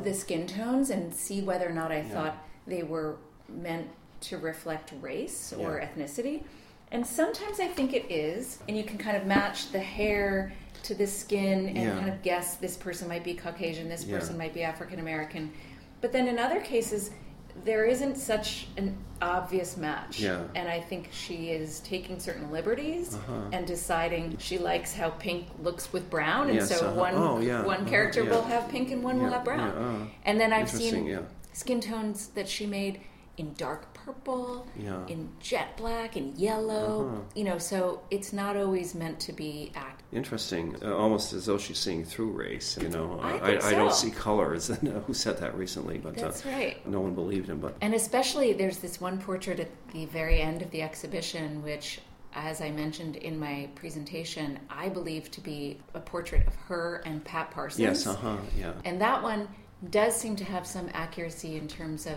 [0.04, 2.08] the skin tones and see whether or not I Uh-huh.
[2.08, 2.14] Yeah.
[2.14, 3.16] thought they were
[3.48, 3.88] meant
[4.22, 5.86] to reflect race or Yeah.
[5.88, 6.44] ethnicity.
[6.92, 10.94] And sometimes I think it is, and you can kind of match the hair to
[10.94, 11.98] the skin and Yeah.
[11.98, 15.52] kind of guess this person might be Caucasian, this person might be African American.
[16.02, 17.10] But then in other cases,
[17.64, 20.18] there isn't such an obvious match.
[20.20, 20.42] Yeah.
[20.54, 23.50] And I think she is taking certain liberties Uh-huh.
[23.52, 26.98] and deciding she likes how pink looks with brown, and Yes, so uh-huh.
[27.00, 28.30] one Oh, yeah, one uh-huh, character yeah.
[28.30, 29.60] will have pink and one will have brown.
[29.60, 31.18] yeah, uh, and then I've seen
[31.52, 33.00] skin tones that she made
[33.36, 35.06] in dark purple, Yeah.
[35.06, 37.06] in jet black, and yellow.
[37.08, 37.20] Uh-huh.
[37.34, 40.02] You know, so it's not always meant to be act.
[40.12, 40.76] Interesting.
[40.82, 42.78] Uh, almost as though she's seeing through race.
[42.80, 44.68] You know, I Uh, think I, don't see colors.
[45.06, 45.98] Who said that recently?
[45.98, 46.86] But That's uh, right.
[46.86, 47.60] no one believed him.
[47.60, 52.00] But And especially, there's this one portrait at the very end of the exhibition, which,
[52.34, 57.24] as I mentioned in my presentation, I believe to be a portrait of her and
[57.24, 57.80] Pat Parsons.
[57.80, 59.48] yes, uh huh, yeah, And that one
[59.90, 62.16] does seem to have some accuracy in terms of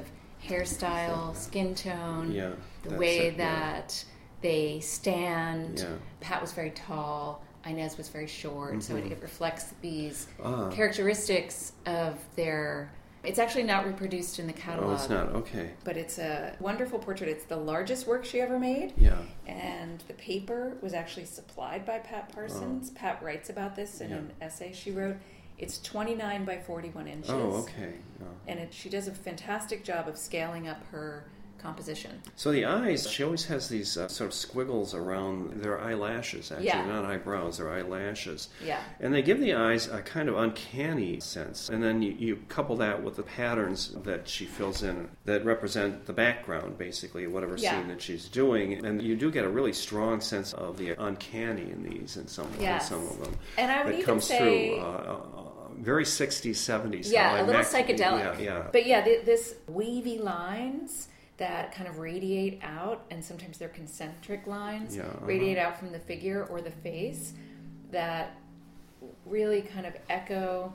[0.49, 2.51] hairstyle, skin tone, yeah.
[2.83, 3.45] the way it, yeah.
[3.73, 4.05] that
[4.41, 5.79] they stand.
[5.79, 5.95] Yeah.
[6.21, 7.41] Pat was very tall.
[7.65, 10.53] Inez was very short, so it, it reflects these Mm-hmm.
[10.53, 10.69] Ah.
[10.69, 12.91] characteristics of their.
[13.23, 15.71] It's actually not reproduced in the catalog Oh, it's not okay.
[15.83, 17.27] but it's a wonderful portrait.
[17.27, 21.97] It's the largest work she ever made, Yeah, and the paper was actually supplied by
[21.97, 22.91] Pat Parsons.
[22.91, 24.15] Pat writes about this in Oh.
[24.15, 24.21] Yeah.
[24.21, 25.15] an essay she wrote.
[25.57, 27.93] It's 29 by 41 inches, Oh, okay.
[28.21, 28.25] Oh.
[28.47, 31.25] and it, she does a fantastic job of scaling up her
[31.65, 32.21] composition.
[32.35, 36.51] So the eyes, she always has these uh, sort of squiggles around their eyelashes.
[36.51, 36.85] Actually, Yeah.
[36.85, 38.49] not eyebrows; they're eyelashes.
[38.63, 38.79] Yeah.
[38.99, 41.69] And they give the eyes a kind of uncanny sense.
[41.69, 46.05] And then you, you couple that with the patterns that she fills in that represent
[46.05, 47.71] the background, basically, whatever Yeah.
[47.71, 48.85] scene that she's doing.
[48.85, 52.47] And you do get a really strong sense of the uncanny in these, in some,
[52.59, 53.33] in some of them.
[53.57, 54.37] And I would that even comes say-
[54.69, 54.79] through.
[54.85, 55.41] Uh, uh,
[55.77, 57.11] very 60s, 70s.
[57.11, 58.39] Yeah, a little psychedelic.
[58.39, 58.63] Yeah, yeah.
[58.71, 64.47] But yeah, th- this wavy lines that kind of radiate out, and sometimes they're concentric
[64.47, 65.25] lines, Yeah, uh-huh.
[65.25, 67.33] radiate out from the figure or the face
[67.91, 68.37] that
[69.25, 70.73] really kind of echo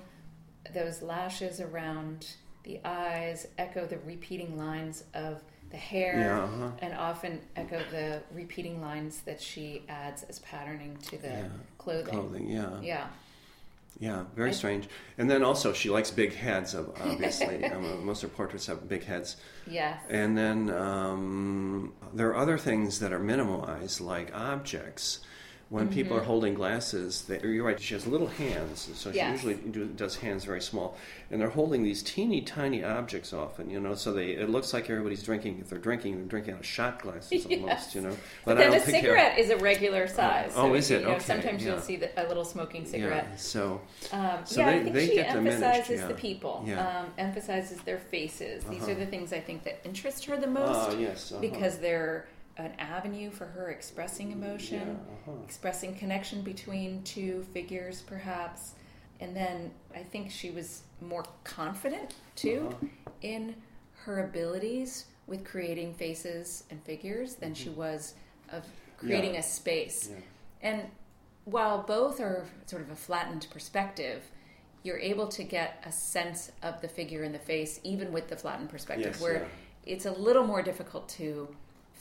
[0.74, 2.26] those lashes around
[2.64, 6.70] the eyes, echo the repeating lines of the hair, Yeah, uh-huh.
[6.80, 11.48] and often echo the repeating lines that she adds as patterning to the Yeah.
[11.78, 12.06] clothing.
[12.14, 12.80] Clothing, yeah.
[12.82, 13.06] Yeah.
[13.98, 14.88] Yeah, very strange.
[15.18, 16.74] And then also, she likes big heads.
[16.74, 19.36] Obviously, um, most of her portraits have big heads.
[19.66, 20.02] Yes.
[20.08, 25.20] And then um, there are other things that are minimalized, like objects.
[25.70, 25.94] When mm-hmm.
[25.94, 27.80] people are holding glasses, they, you're right.
[27.80, 29.44] She has little hands, so she yes.
[29.44, 30.96] usually do, does hands very small,
[31.30, 33.70] and they're holding these teeny tiny objects often.
[33.70, 35.60] You know, so they it looks like everybody's drinking.
[35.60, 37.60] If they're drinking, they're drinking out of shot glasses yes.
[37.60, 37.94] almost.
[37.94, 40.50] You know, but, but then a cigarette is a regular size.
[40.56, 41.02] Oh, so is it?
[41.02, 41.24] You know, okay.
[41.24, 41.70] Sometimes yeah.
[41.70, 43.28] you'll see the, a little smoking cigarette.
[43.30, 43.36] Yeah.
[43.36, 43.80] So,
[44.10, 46.06] um, so yeah, they, I think they she emphasizes yeah.
[46.08, 46.64] the people.
[46.66, 48.64] Um, emphasizes their faces.
[48.64, 48.90] These uh-huh.
[48.90, 50.90] are the things I think that interest her the most.
[50.90, 51.40] Uh, yes, uh-huh.
[51.40, 55.42] because they're an avenue for her expressing emotion, yeah, uh-huh.
[55.44, 58.74] expressing connection between two figures, perhaps.
[59.20, 63.10] And then I think she was more confident too uh-huh.
[63.22, 63.54] in
[64.04, 67.80] her abilities with creating faces and figures than she mm-hmm.
[67.80, 68.14] was
[68.52, 68.64] of
[68.96, 69.40] creating yeah.
[69.40, 70.10] a space.
[70.10, 70.16] Yeah.
[70.62, 70.82] And
[71.44, 74.22] while both are sort of a flattened perspective,
[74.82, 78.36] you're able to get a sense of the figure in the face, even with the
[78.36, 79.46] flattened perspective, yes, where
[79.84, 81.48] it's a little more difficult to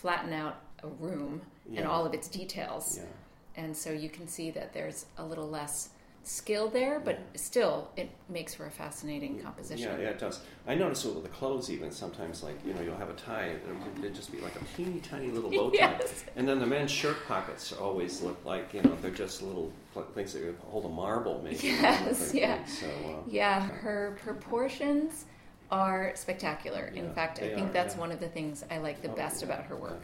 [0.02, 1.80] flatten out a room yeah.
[1.80, 3.00] and all of its details.
[3.00, 3.64] Yeah.
[3.64, 5.90] And so you can see that there's a little less
[6.24, 7.40] skill there, but yeah.
[7.40, 9.90] still it makes for a fascinating composition.
[9.92, 10.42] Yeah, yeah, it does.
[10.68, 13.56] I notice with the clothes even sometimes, like you know, you'll have a tie,
[13.98, 16.26] it'll just be like a teeny tiny little bow tie, yes.
[16.36, 19.72] and then the men's shirt pockets always look like you know they're just little
[20.14, 21.58] things that hold a marble, maybe.
[21.68, 23.62] Yes, yeah, so, uh, yeah.
[23.62, 25.26] Her proportions
[25.72, 26.92] are spectacular.
[26.96, 28.02] In fact, I think are, that's yeah.
[28.02, 30.02] one of the things I like the Oh, best yeah, about her work.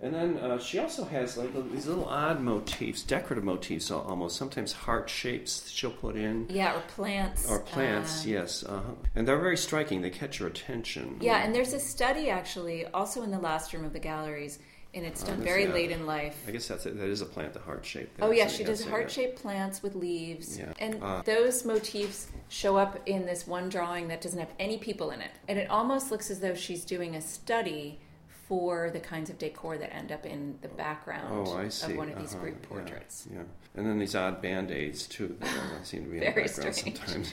[0.00, 4.36] And then uh, she also has like these little odd motifs, decorative motifs almost.
[4.36, 6.48] Sometimes heart shapes she'll put in.
[6.50, 7.48] Yeah, or plants.
[7.48, 8.64] Or plants, uh, yes.
[8.64, 8.94] Uh-huh.
[9.14, 10.02] And they're very striking.
[10.02, 11.18] They catch your attention.
[11.20, 14.58] Yeah, and there's a study actually, also in the last room of the galleries,
[14.94, 15.72] and it's done very yeah.
[15.72, 16.36] late in life.
[16.46, 16.98] I guess that's it.
[16.98, 18.10] That is a plant, the heart shape.
[18.20, 20.72] Oh yeah, she does heart shaped plants with leaves, Yeah.
[20.78, 21.22] and Ah.
[21.24, 25.30] those motifs show up in this one drawing that doesn't have any people in it,
[25.48, 28.00] and it almost looks as though she's doing a study
[28.48, 32.18] for the kinds of decor that end up in the background Oh, of one of
[32.18, 32.42] these Uh-huh.
[32.44, 33.26] group portraits.
[33.32, 33.42] Yeah,
[33.74, 36.74] And then these odd band aids too that uh, seem to be in the background
[36.74, 36.98] strange.
[36.98, 37.32] sometimes.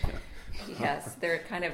[0.70, 0.76] Yeah.
[0.80, 1.74] yes, they're kind of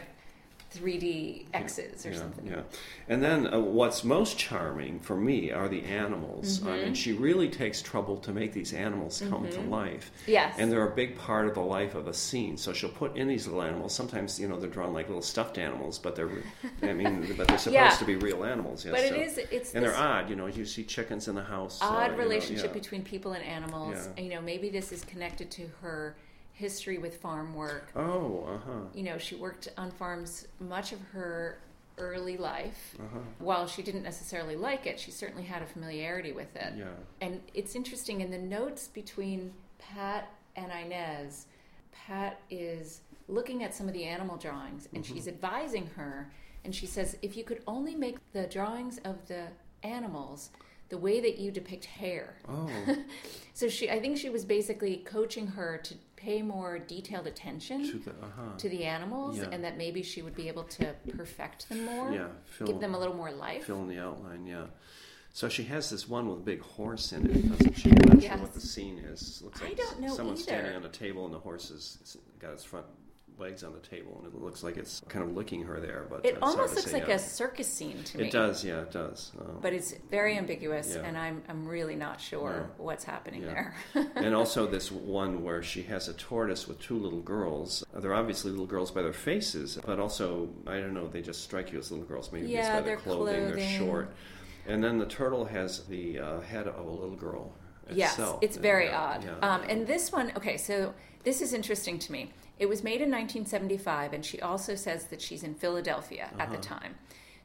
[0.74, 2.48] 3D X's or yeah, something.
[2.48, 2.62] Yeah,
[3.08, 6.66] and then uh, what's most charming for me are the animals.
[6.66, 10.12] I mean, she really takes trouble to make these animals come to life.
[10.28, 10.56] Yes.
[10.58, 12.58] and they're a big part of the life of a scene.
[12.58, 13.94] So she'll put in these little animals.
[13.94, 16.30] Sometimes you know they're drawn like little stuffed animals, but they're
[16.82, 17.90] I mean, but they're supposed Yeah.
[17.90, 18.86] to be real animals.
[18.86, 20.30] Yes, But it so- is it's and they're odd.
[20.30, 21.82] You know, you see chickens in the house.
[21.82, 22.80] uh, odd know, relationship yeah.
[22.80, 24.10] between people and animals.
[24.18, 26.16] You know, maybe this is connected to her
[26.56, 27.92] history with farm work.
[27.96, 28.80] Oh, uh huh.
[28.94, 31.60] You know, she worked on farms much of her
[31.98, 32.96] early life.
[33.00, 33.20] Uh-huh.
[33.40, 36.74] While she didn't necessarily like it, she certainly had a familiarity with it.
[36.78, 36.86] Yeah.
[37.22, 41.46] And it's interesting in the notes between Pat and Inez,
[41.92, 46.32] Pat is looking at some of the animal drawings and she's advising her.
[46.64, 49.48] And she says, if you could only make the drawings of the
[49.84, 50.50] animals
[50.90, 52.38] the way that you depict hair.
[52.48, 52.70] Oh,
[53.54, 57.98] So she, I think she was basically coaching her to pay more detailed attention to
[58.00, 58.58] the uh huh.
[58.58, 59.50] to the animals, Yeah.
[59.52, 62.96] and that maybe she would be able to perfect them more, Yeah, fill, give them
[62.96, 63.66] a little more life.
[63.66, 64.46] fill in the outline.
[64.48, 64.66] Yeah.
[65.34, 67.90] So she has this one with a big horse in it, doesn't she?
[67.92, 69.42] I'm not sure what the scene is.
[69.44, 70.60] Looks I don't know someone's either.
[70.62, 72.86] standing on a table and the horse has got its front
[73.38, 76.06] legs on the table, and it looks like it's kind of licking her there.
[76.10, 77.10] But It uh, it's almost looks like out.
[77.10, 78.28] a circus scene to me.
[78.28, 79.32] It does, yeah, it does.
[79.40, 81.02] Um, but it's very ambiguous, Yeah.
[81.06, 82.84] and I'm I'm really not sure No.
[82.84, 83.72] what's happening Yeah.
[83.94, 84.08] there.
[84.16, 87.84] and also this one where she has a tortoise with two little girls.
[87.94, 91.08] They're obviously little girls by their faces, but also I don't know.
[91.08, 92.32] They just strike you as little girls.
[92.32, 93.52] Maybe Yeah, just by their their clothing.
[93.56, 94.14] They're short.
[94.68, 97.54] And then the turtle has the uh, head of a little girl.
[97.92, 99.24] Yes, it's very Yeah, odd.
[99.24, 99.54] yeah.
[99.54, 100.94] Um, and this one, okay, so
[101.24, 102.32] this is interesting to me.
[102.58, 106.56] It was made in 1975, and she also says that she's in Philadelphia at Uh-huh.
[106.56, 106.96] the time.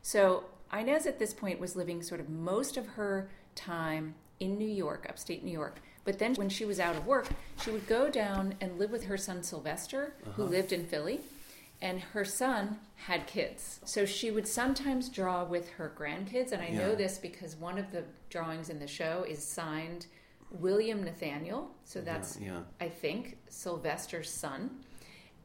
[0.02, 4.68] So Inez at this point was living sort of most of her time in New
[4.68, 5.80] York, upstate New York.
[6.04, 7.28] But then when she was out of work,
[7.62, 10.42] she would go down and live with her son Sylvester, who Uh-huh.
[10.44, 11.20] lived in Philly.
[11.82, 13.80] And her son had kids.
[13.84, 16.52] So she would sometimes draw with her grandkids.
[16.52, 20.06] And I know this because one of the drawings in the show is signed
[20.50, 21.70] William Nathaniel.
[21.84, 22.60] So that's, yeah.
[22.80, 24.70] I think, Sylvester's son.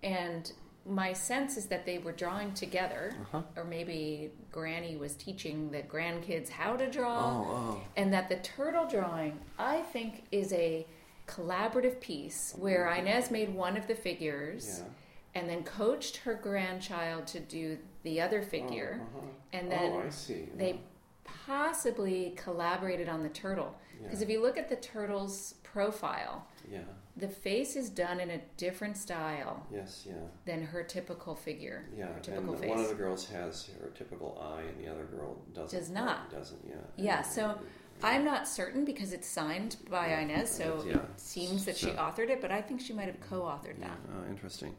[0.03, 0.51] And
[0.85, 3.41] my sense is that they were drawing together, Uh-huh.
[3.55, 7.41] or maybe Granny was teaching the grandkids how to draw.
[7.41, 7.45] Oh,
[7.77, 7.81] oh.
[7.95, 10.85] And that the turtle drawing, I think, is a
[11.27, 15.41] collaborative piece where Inez made one of the figures Yeah.
[15.41, 19.01] and then coached her grandchild to do the other figure.
[19.01, 19.25] uh-huh.
[19.53, 20.09] And then oh,
[20.55, 20.81] they
[21.23, 23.75] possibly collaborated on the turtle.
[24.03, 24.25] Because Yeah.
[24.25, 26.84] if you look at the turtle's profile, Yeah.
[27.17, 30.05] the face is done in a different style Yes.
[30.08, 30.15] Yeah.
[30.45, 32.08] than her typical figure, Yeah.
[32.08, 32.69] her And face.
[32.69, 35.77] one of the girls has her typical eye, and the other girl doesn't.
[35.79, 36.29] Does not.
[36.31, 36.62] Doesn't.
[36.67, 36.75] Yeah.
[36.97, 37.60] Yeah, And- so
[38.03, 42.29] I'm not certain because it's signed by Yeah, Inez, so it seems that she authored
[42.29, 43.97] it, but I think she might have co-authored that.
[44.13, 44.75] oh, interesting.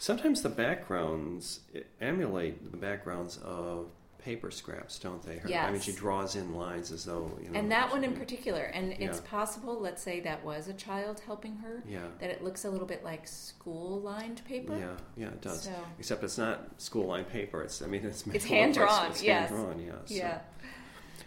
[0.00, 1.60] Sometimes the backgrounds
[2.00, 5.36] emulate the backgrounds of paper scraps, don't they?
[5.38, 7.58] Her- I mean, she draws in lines as though you know.
[7.58, 11.56] And that one in particular, and it's possible, let's say that was a child helping
[11.56, 12.06] her, Yeah.
[12.20, 14.76] that it looks a little bit like school-lined paper.
[14.76, 15.62] Yeah, yeah, it does.
[15.64, 17.62] So- Except it's not school lined paper.
[17.62, 19.10] It's I mean it's It's hand drawn.
[19.10, 19.50] It's yes.
[19.50, 19.80] hand drawn.
[19.80, 19.92] Yeah.
[20.04, 20.38] So, Yeah.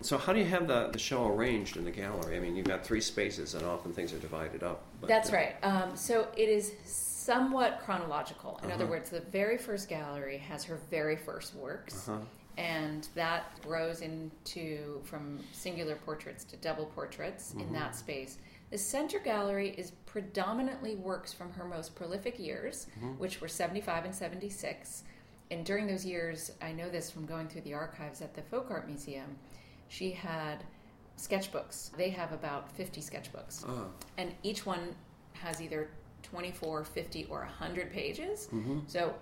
[0.01, 2.37] so how do you have the the show arranged in the gallery?
[2.37, 4.83] I mean, you've got three spaces, and often things are divided up.
[5.01, 5.55] but, That's right.
[5.63, 8.59] Um, so it is somewhat chronological.
[8.63, 8.91] In other Uh-huh.
[8.91, 12.19] words, the very first gallery has her very first works, Uh-huh.
[12.57, 17.59] And that grows into from singular portraits to double portraits Mm-hmm.
[17.61, 18.37] in that space.
[18.69, 23.19] The center gallery is predominantly works from her most prolific years, Mm-hmm.
[23.19, 25.03] which were 75 and 76.
[25.51, 28.71] And during those years, I know this from going through the archives at the Folk
[28.71, 29.35] Art Museum,
[29.89, 30.63] she had
[31.17, 31.95] sketchbooks.
[31.95, 33.87] They have about 50 sketchbooks Oh,
[34.17, 34.95] and each one
[35.33, 35.89] has either
[36.23, 38.79] 24 50 or 100 pages Mm-hmm.
[38.87, 39.13] so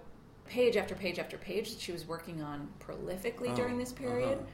[0.47, 4.37] page after page after page that she was working on prolifically Oh, during this period
[4.39, 4.47] uh-huh.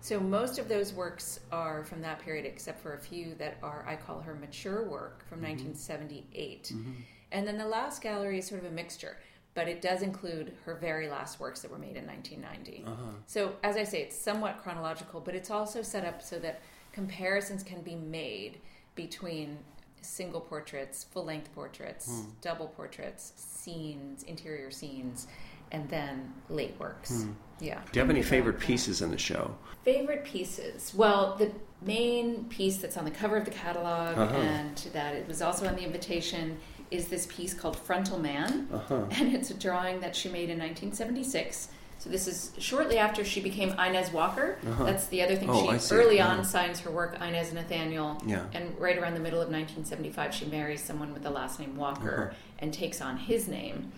[0.00, 3.84] so most of those works are from that period except for a few that are
[3.86, 5.48] i call her mature work from Mm-hmm.
[5.50, 6.72] 1978
[7.32, 9.16] and then the last gallery is sort of a mixture
[9.54, 13.02] but it does include her very last works that were made in 1990 Uh-huh.
[13.26, 16.60] so as i say it's somewhat chronological but it's also set up so that
[16.92, 18.58] comparisons can be made
[18.94, 19.58] between
[20.04, 22.30] single portraits full length portraits Hmm.
[22.40, 25.26] double portraits scenes interior scenes
[25.72, 27.32] and then late works Hmm.
[27.60, 29.54] yeah Do you have any favorite pieces in the show?
[29.84, 30.92] Favorite pieces?
[30.94, 31.50] Well, the
[31.82, 34.34] main piece that's on the cover of the catalog Uh-huh.
[34.36, 36.58] and that it was also on the invitation
[36.90, 38.68] is this piece called Frontal Man.
[38.72, 39.06] Uh-huh.
[39.10, 41.68] And it's a drawing that she made in 1976.
[42.04, 44.58] So this is shortly after she became Inez Walker.
[44.68, 44.84] Uh-huh.
[44.84, 45.48] That's the other thing.
[45.48, 46.28] Oh, she early Yeah.
[46.28, 48.22] on signs her work Inez Nathaniel.
[48.26, 48.44] Yeah.
[48.52, 52.28] And right around the middle of 1975, she marries someone with the last name Walker
[52.32, 52.36] Uh-huh.
[52.58, 53.90] and takes on his name.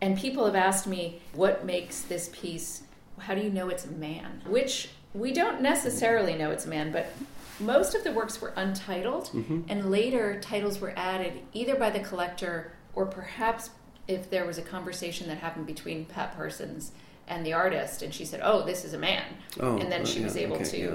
[0.00, 2.82] And people have asked me, what makes this piece,
[3.18, 4.40] how do you know it's a man?
[4.46, 7.10] Which we don't necessarily know it's a man, but
[7.58, 9.62] most of the works were untitled, Mm-hmm.
[9.68, 13.70] and later titles were added either by the collector or perhaps
[14.06, 16.92] if there was a conversation that happened between Pat Parsons
[17.28, 19.24] and the artist, and she said, Oh, this is a man.
[19.60, 20.94] Oh, and then uh, she was yeah, able okay, to yeah.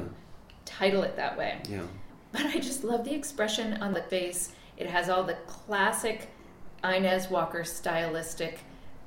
[0.65, 1.59] title it that way.
[1.69, 1.81] Yeah.
[2.31, 4.51] But I just love the expression on the face.
[4.77, 6.29] It has all the classic
[6.83, 8.59] Inez Walker stylistic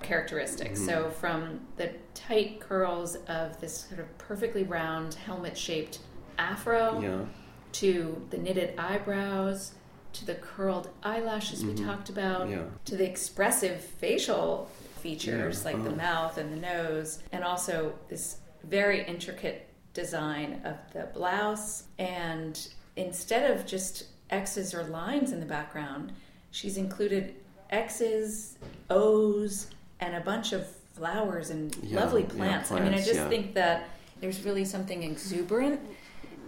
[0.03, 0.79] characteristics.
[0.81, 0.89] Mm-hmm.
[0.89, 5.99] So, from the tight curls of this sort of perfectly round helmet shaped
[6.39, 7.25] afro Yeah.
[7.73, 9.73] to the knitted eyebrows
[10.13, 12.53] to the curled eyelashes we talked about Mm-hmm.
[12.53, 12.65] Yeah.
[12.87, 14.71] to the expressive facial
[15.07, 15.97] features Yeah, like the uh-huh.
[15.97, 21.85] mouth and the nose, and also this very intricate design of the blouse.
[21.99, 22.55] And
[22.97, 26.13] instead of just X's or lines in the background,
[26.51, 27.35] she's included
[27.71, 28.59] X's,
[28.91, 29.69] O's,
[30.01, 32.73] and a bunch of flowers and Yeah, lovely yeah, plants.
[32.73, 33.89] I mean, I just think that
[34.21, 35.81] there's really something exuberant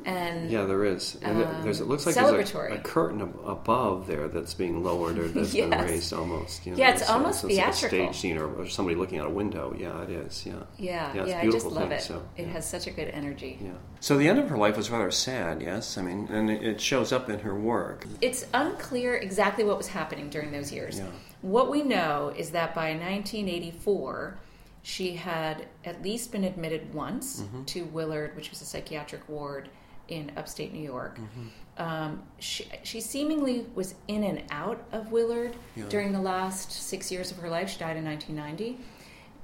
[0.05, 1.17] and Yeah, there is.
[1.23, 4.83] And Um, there's, it looks like there's a, a curtain ab- above there that's being
[4.83, 6.65] lowered or that's been raised almost.
[6.67, 8.13] You know, Yeah, it's almost so it's like a theatrical.
[8.13, 9.75] stage scene or, or somebody looking out a window.
[9.79, 10.45] Yeah, it is.
[10.47, 10.55] Yeah.
[10.79, 12.03] Yeah, Yeah, it's yeah, I beautiful just love thing, it.
[12.03, 13.59] so, it has such a good energy.
[13.63, 13.71] Yeah.
[14.01, 15.99] So the end of her life was rather sad, yes?
[15.99, 18.07] I mean, and it- it shows up in her work.
[18.21, 20.99] It's unclear exactly what was happening during those years.
[20.99, 21.07] Yeah.
[21.43, 24.39] What we know is that by 1984,
[24.83, 27.65] she had at least been admitted once Mm-hmm.
[27.65, 29.69] to Willard, which was a psychiatric ward
[30.09, 31.18] in upstate New York.
[31.18, 31.49] Mm-hmm.
[31.83, 35.85] Um, she, she seemingly was in and out of Willard Yeah.
[35.88, 37.71] during the last six years of her life.
[37.71, 38.79] She died in 1990.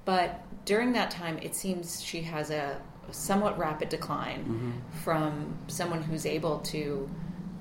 [0.04, 4.98] But during that time, it seems she has a somewhat rapid decline Mm-hmm.
[5.04, 7.08] from someone who's able to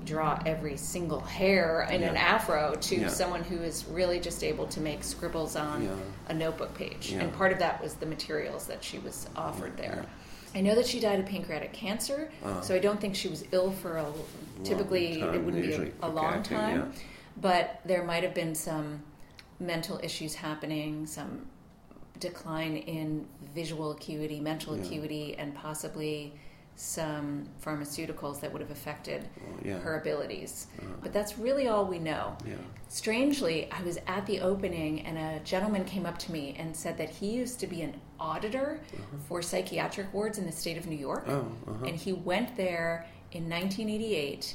[0.04, 3.08] draw every single hair in an afro to Yeah.
[3.08, 5.90] someone who is really just able to make scribbles on Yeah.
[6.28, 7.12] a notebook page.
[7.12, 7.20] Yeah.
[7.20, 9.88] And part of that was the materials that she was offered Yeah.
[9.94, 10.06] there.
[10.54, 12.60] I know that she died of pancreatic cancer, Uh.
[12.60, 14.06] so I don't think she was ill for a
[14.62, 17.00] typically it wouldn't be a, a long time, yeah.
[17.40, 19.02] but there might have been some
[19.58, 21.46] mental issues happening, some
[22.20, 24.84] decline in visual acuity, mental Yeah.
[24.84, 26.32] acuity, and possibly
[26.76, 29.78] some pharmaceuticals that would have affected Oh, yeah.
[29.78, 30.66] her abilities.
[30.80, 32.36] Uh, But that's really all we know.
[32.46, 32.54] yeah.
[32.88, 36.96] Strangely, I was at the opening and a gentleman came up to me and said
[36.98, 38.80] that he used to be an auditor
[39.28, 41.24] for psychiatric wards in the state of New York.
[41.28, 41.84] Oh, uh-huh.
[41.86, 44.54] And he went there in 1988,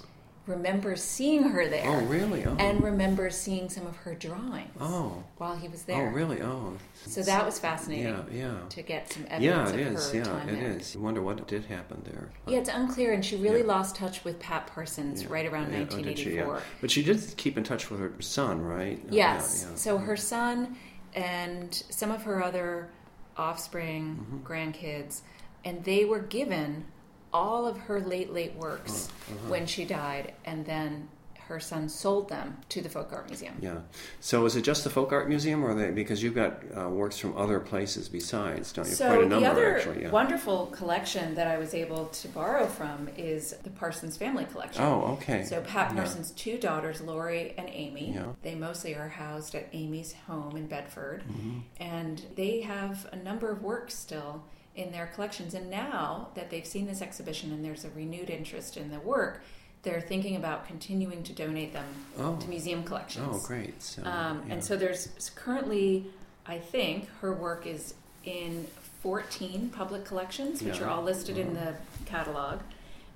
[0.50, 2.44] remembers seeing her there, Oh, really?
[2.46, 2.56] Oh.
[2.60, 5.24] and remembers seeing some of her drawings oh.
[5.38, 6.10] while he was there.
[6.10, 6.42] Oh, really?
[6.42, 6.74] Oh.
[7.06, 8.58] So that was fascinating Yeah, yeah.
[8.70, 10.12] to get some Yeah, evidence it of is.
[10.12, 10.72] her Yeah, it there.
[10.72, 10.96] is.
[10.96, 12.30] You wonder what did happen there.
[12.48, 13.68] Yeah, it's unclear, and she really Yeah.
[13.68, 16.36] lost touch with Pat Parsons right around Yeah, oh, did she?
[16.36, 16.56] 1984.
[16.56, 16.62] Yeah.
[16.82, 19.00] But she did keep in touch with her son, right?
[19.06, 19.62] Oh, Yes.
[19.64, 19.76] Yeah, yeah.
[19.78, 20.76] So her son
[21.14, 22.90] and some of her other
[23.38, 24.46] offspring, Mm-hmm.
[24.46, 25.22] grandkids,
[25.64, 26.86] and they were given
[27.34, 29.50] all of her late, late works uh-huh.
[29.50, 31.08] when she died, and then
[31.48, 33.56] her son sold them to the Folk Art Museum.
[33.60, 33.80] Yeah.
[34.20, 37.18] So is it just the Folk Art Museum, or they because you've got uh, works
[37.18, 38.94] from other places besides, don't you?
[38.94, 40.02] So Quite a number, the other actually.
[40.04, 40.12] Yeah.
[40.12, 44.84] wonderful collection that I was able to borrow from is the Parsons family collection.
[44.84, 45.44] Oh, okay.
[45.44, 45.98] So Pat Yeah.
[46.04, 48.26] Parsons' two daughters, Lori and Amy, Yeah.
[48.44, 51.60] they mostly are housed at Amy's home in Bedford, Mm-hmm.
[51.80, 54.44] and they have a number of works still
[54.76, 55.54] in their collections.
[55.54, 59.42] And now that they've seen this exhibition and there's a renewed interest in the work,
[59.84, 61.86] they're thinking about continuing to donate them
[62.18, 62.36] Oh.
[62.38, 63.28] to museum collections.
[63.44, 63.82] Oh, great.
[63.82, 64.54] So, Um, yeah.
[64.56, 66.06] And so there's currently,
[66.46, 67.94] I think, her work is
[68.26, 68.68] in
[69.02, 70.86] 14 public collections, which Yeah.
[70.86, 72.60] are all listed in the catalog.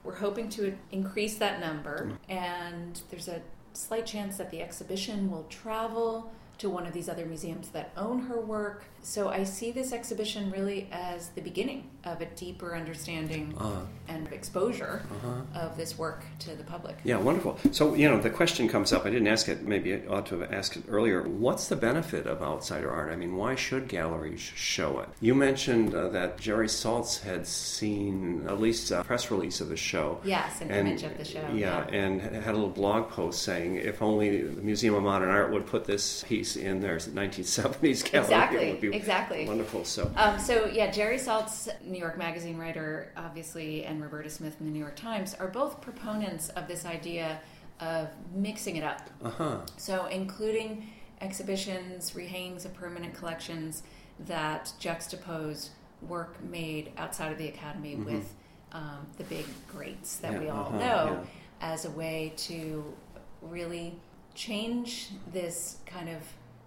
[0.05, 2.17] We're hoping to increase that number, Mm.
[2.29, 3.41] and there's a
[3.73, 8.21] slight chance that the exhibition will travel to one of these other museums that own
[8.27, 8.85] her work.
[9.05, 14.31] So I see this exhibition really as the beginning of a deeper understanding Uh, and
[14.31, 15.59] exposure uh-huh.
[15.65, 16.95] of this work to the public.
[17.03, 17.57] Yeah, wonderful.
[17.71, 19.05] So, you know, the question comes up.
[19.05, 21.21] I didn't ask it, maybe I ought to have asked it earlier.
[21.23, 23.11] What's the benefit of outsider art?
[23.11, 25.09] I mean, why should galleries show it?
[25.21, 29.77] You mentioned uh, that Jerry Saltz had seen at least a press release of the
[29.77, 30.19] show.
[30.23, 31.45] Yes, an And- image of the show.
[31.53, 35.51] Yeah, and had a little blog post saying if only the Museum of Modern Art
[35.51, 39.45] would put this piece in their 1970s gallery, Exactly, it would be exactly.
[39.45, 39.83] wonderful.
[39.85, 44.65] So, Um, so yeah, Jerry Saltz, New York Magazine writer, obviously, and Roberta Smith in
[44.65, 47.39] the New York Times are both proponents of this idea
[47.79, 49.09] of mixing it up.
[49.23, 49.57] uh huh.
[49.77, 50.89] So including
[51.21, 53.83] exhibitions, rehangings of permanent collections
[54.27, 55.69] that juxtapose
[56.07, 58.33] work made outside of the academy with
[58.73, 60.43] um, the big greats that Mm-hmm.
[60.45, 61.19] Yeah, we all uh-huh, know
[61.61, 61.73] yeah.
[61.73, 62.83] as a way to
[63.41, 63.95] really
[64.35, 66.17] change this kind of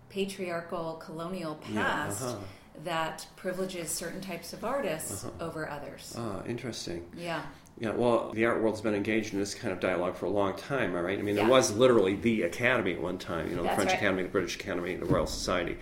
[0.08, 2.36] patriarchal colonial Yeah, past uh-huh.
[2.84, 5.44] that privileges certain types of artists Uh-huh.
[5.44, 6.14] over others.
[6.18, 7.04] Ah, interesting.
[7.16, 7.42] Yeah.
[7.78, 10.56] Yeah, well, the art world's been engaged in this kind of dialogue for a long
[10.56, 11.18] time, all right?
[11.18, 13.98] I mean, there was literally the Academy at one time, you know, the French right.
[13.98, 15.76] Academy, the British Academy, the Royal Society.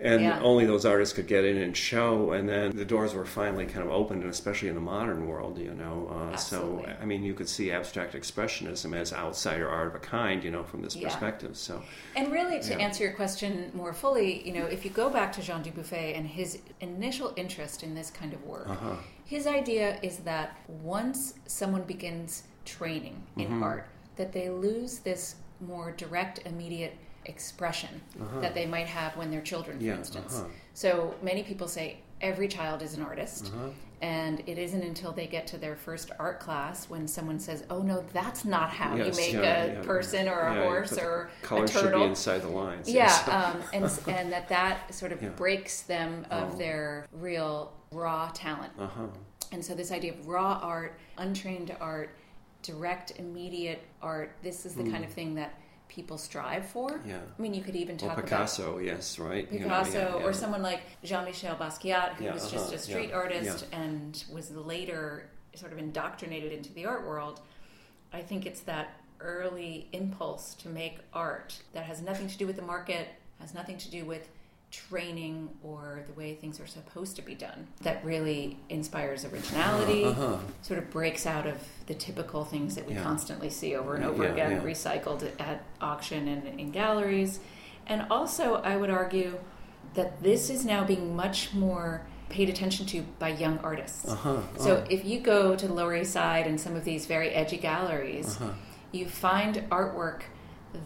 [0.00, 0.40] And Yeah.
[0.40, 3.84] only those artists could get in and show, and then the doors were finally kind
[3.84, 6.06] of opened, and especially in the modern world, you know.
[6.08, 10.44] Uh, so, I mean, you could see abstract expressionism as outsider art of a kind,
[10.44, 11.08] you know, from this Yeah.
[11.08, 11.56] perspective.
[11.56, 11.82] So,
[12.14, 12.78] And really, to Yeah.
[12.78, 16.26] answer your question more fully, you know, if you go back to Jean Dubuffet and
[16.28, 18.96] his initial interest in this kind of work, uh-huh.
[19.24, 23.62] his idea is that once someone begins training in Mm-hmm.
[23.64, 26.96] art, that they lose this more direct, immediate
[27.28, 28.40] expression Uh-huh.
[28.40, 30.36] that they might have when they're children, for Yeah, instance.
[30.38, 30.48] uh-huh.
[30.74, 33.46] So many people say every child is an artist.
[33.54, 33.68] Uh-huh.
[34.00, 37.82] And it isn't until they get to their first art class when someone says, "Oh
[37.82, 39.82] no, that's not how Yes, you make yeah, a yeah.
[39.82, 42.88] person or a horse or a should turtle." be inside the lines.
[42.88, 43.28] Yeah, yes.
[43.28, 43.84] um, and
[44.18, 46.58] and that that sort of breaks them of Oh.
[46.58, 48.72] their real raw talent.
[48.78, 49.06] uh-huh.
[49.50, 52.10] And so this idea of raw art, untrained art,
[52.62, 55.54] direct, immediate art, this is the kind of thing that
[55.88, 57.00] people strive for.
[57.06, 57.18] Yeah.
[57.38, 59.44] I mean, you could even Or talk Picasso, yes, right?
[59.44, 60.24] about You know, Picasso yeah, yeah.
[60.24, 64.50] or someone like Jean-Michel Basquiat, who Yeah, was just uh-huh, a street artist and was
[64.50, 67.40] later sort of indoctrinated into the art world.
[68.12, 72.56] I think it's that early impulse to make art that has nothing to do with
[72.56, 73.08] the market,
[73.40, 74.28] has nothing to do with
[74.70, 80.36] training or the way things are supposed to be done that really inspires originality Uh-huh.
[80.62, 81.56] sort of breaks out of
[81.86, 83.02] the typical things that we Yeah.
[83.02, 84.60] constantly see over and over yeah, again yeah.
[84.62, 87.40] recycled at auction and in galleries
[87.86, 89.38] and also i would argue
[89.94, 94.42] that this is now being much more paid attention to by young artists Uh-huh.
[94.58, 97.56] so if you go to the lower east side and some of these very edgy
[97.56, 98.50] galleries Uh-huh.
[98.92, 100.22] you find artwork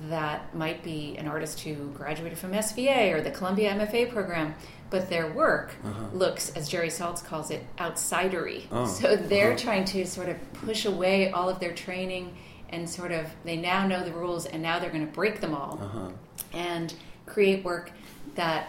[0.09, 4.55] that might be an artist who graduated from SVA or the Columbia MFA program,
[4.91, 5.75] but their work
[6.13, 8.65] looks, as Jerry Saltz calls it, outsidery.
[8.71, 8.83] Uh-huh.
[8.83, 9.59] Oh, So they're uh-huh.
[9.59, 12.37] trying to sort of push away all of their training
[12.71, 15.55] and sort of they now know the rules and now they're going to break them
[15.55, 16.09] all Uh-huh.
[16.53, 16.95] and
[17.27, 17.91] create work
[18.35, 18.69] that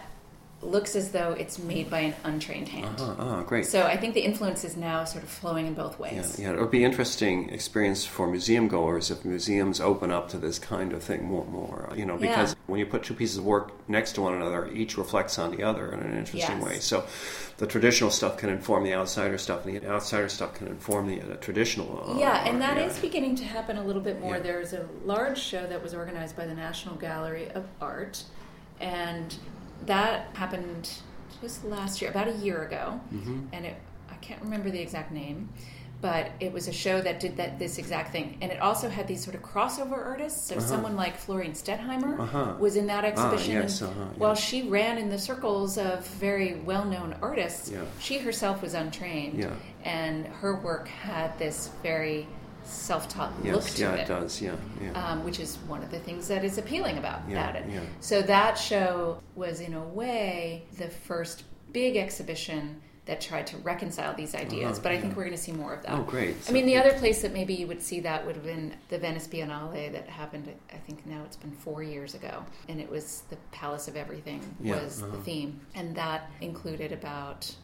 [0.64, 2.98] looks as though it's made by an untrained hand.
[2.98, 3.66] Uh, uh, great.
[3.66, 6.36] So I think the influence is now sort of flowing in both ways.
[6.38, 10.38] Yeah, yeah, it would be interesting experience for museum goers if museums open up to
[10.38, 11.92] this kind of thing more, more.
[11.94, 12.58] You know, because Yeah.
[12.66, 15.62] when you put two pieces of work next to one another, each reflects on the
[15.62, 16.64] other in an interesting Yes.
[16.64, 16.78] way.
[16.78, 17.04] So,
[17.58, 21.20] the traditional stuff can inform the outsider stuff, and the outsider stuff can inform the
[21.20, 22.04] uh, traditional.
[22.10, 22.86] Uh, Yeah, and that yeah.
[22.86, 24.40] is beginning to happen a little bit more.
[24.40, 28.24] There's a large show that was organized by the National Gallery of Art,
[28.80, 29.36] and
[29.86, 30.90] that happened
[31.40, 33.00] just last year, about a year ago.
[33.12, 33.40] Mm-hmm.
[33.52, 33.76] And it,
[34.10, 35.48] I can't remember the exact name,
[36.00, 38.36] but it was a show that did that this exact thing.
[38.42, 40.46] And it also had these sort of crossover artists.
[40.48, 42.54] So someone like Florine Stettheimer Uh-huh.
[42.58, 43.52] was in that exhibition.
[43.54, 44.06] yes, uh-huh, yeah.
[44.18, 47.84] While she ran in the circles of very well-known artists, Yeah.
[48.00, 49.50] she herself was untrained Yeah.
[49.84, 52.26] and her work had this very
[52.64, 54.40] self-taught look to yeah, it, it does.
[54.40, 54.92] Yeah, yeah.
[54.92, 57.66] Um, which is one of the things that is appealing about, Yeah, about it.
[57.70, 57.80] yeah.
[58.00, 64.14] So that show was, in a way, the first big exhibition that tried to reconcile
[64.14, 64.72] these ideas.
[64.72, 65.92] Uh-huh, but I think we're going to see more of that.
[65.92, 66.36] Oh, great.
[66.48, 68.72] I mean, the So- other place that maybe you would see that would have been
[68.88, 70.48] the Venice Biennale that happened.
[70.72, 74.40] I think now it's been four years ago, and it was the Palace of Everything
[74.58, 75.16] Yeah, was the uh-huh.
[75.22, 77.54] theme, and that included about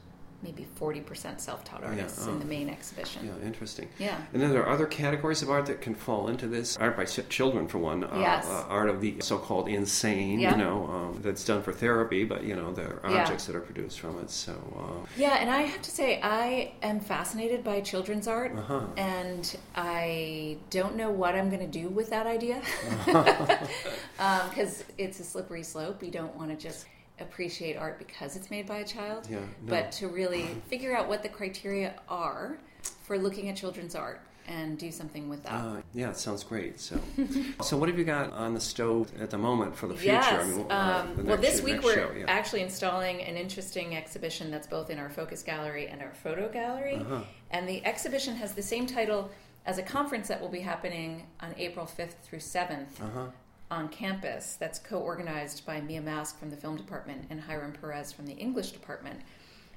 [0.43, 2.39] maybe forty percent self-taught yeah, artists in oh.
[2.39, 3.27] the main exhibition.
[3.27, 3.89] Yeah, interesting.
[3.99, 4.21] Yeah.
[4.33, 6.77] And then there are other categories of art that can fall into this.
[6.77, 8.05] Art by children, for one.
[8.05, 8.47] Uh, Yes.
[8.47, 10.53] uh, art of the so-called insane, Yeah.
[10.53, 13.23] you know, um, that's done for therapy, but, you know, there are Yeah.
[13.23, 14.31] objects that are produced from it.
[14.31, 18.81] So, uh, Yeah, and I have to say, I am fascinated by children's art, Uh-huh.
[18.97, 22.63] and I don't know what I'm going to do with that idea
[24.51, 26.03] because it's a slippery slope.
[26.03, 26.87] You don't want to just
[27.21, 29.45] appreciate art because it's made by a child, Yeah, no.
[29.67, 32.57] but to really figure out what the criteria are
[33.05, 35.53] for looking at children's art and do something with that.
[35.53, 36.81] uh, yeah, it sounds great.
[36.81, 36.99] So,
[37.63, 40.13] so what have you got on the stove at the moment for the future?
[40.15, 40.57] Yes.
[40.71, 40.73] uh,
[41.09, 42.25] um, the well, this show- week we're show, yeah.
[42.27, 46.97] actually installing an interesting exhibition that's both in our focus gallery and our photo gallery.
[46.97, 47.21] Uh-huh.
[47.53, 49.31] And the exhibition has the same title
[49.67, 53.27] as a conference that will be happening on April 5th through 7th Uh-huh.
[53.71, 54.57] On campus.
[54.59, 58.35] That's co organized by Mia Mask from the film department and Hiram Perez from the
[58.35, 59.21] English department.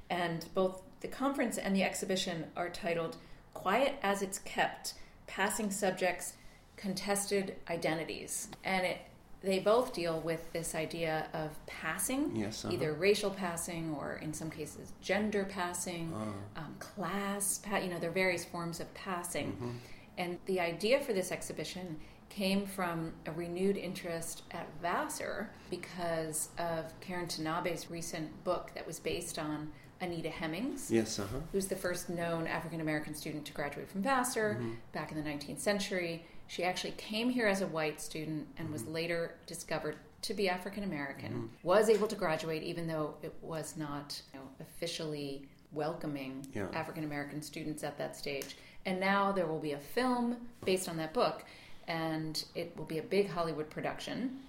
[0.10, 3.18] And both the conference and the exhibition are titled
[3.54, 4.96] Quiet as It's Kept
[5.28, 6.34] Passing Subjects,
[6.76, 8.48] Contested Identities.
[8.64, 8.98] And it,
[9.42, 12.74] they both deal with this idea of passing, Yes, uh-huh.
[12.74, 16.14] either racial passing or in some cases gender passing,
[16.56, 19.52] um, class, pa- you know, there are various forms of passing.
[19.52, 19.70] Mm-hmm.
[20.18, 22.00] And the idea for this exhibition
[22.36, 29.00] came from a renewed interest at Vassar because of Karin Tanabe's recent book that was
[29.00, 29.72] based on
[30.02, 31.38] Anita Hemmings, Yes, uh-huh.
[31.52, 34.72] who's the first known African American student to graduate from Vassar Mm-hmm.
[34.92, 36.26] back in the 19th century.
[36.48, 38.94] She actually came here as a white student and was Mm-hmm.
[38.94, 41.50] later discovered to be African American.
[41.64, 46.68] Was able to graduate even though it was not you know, officially welcoming Yeah.
[46.74, 48.56] African American students at that stage.
[48.86, 51.46] And now there will be a film based on that book,
[51.88, 54.40] and it will be a big Hollywood production.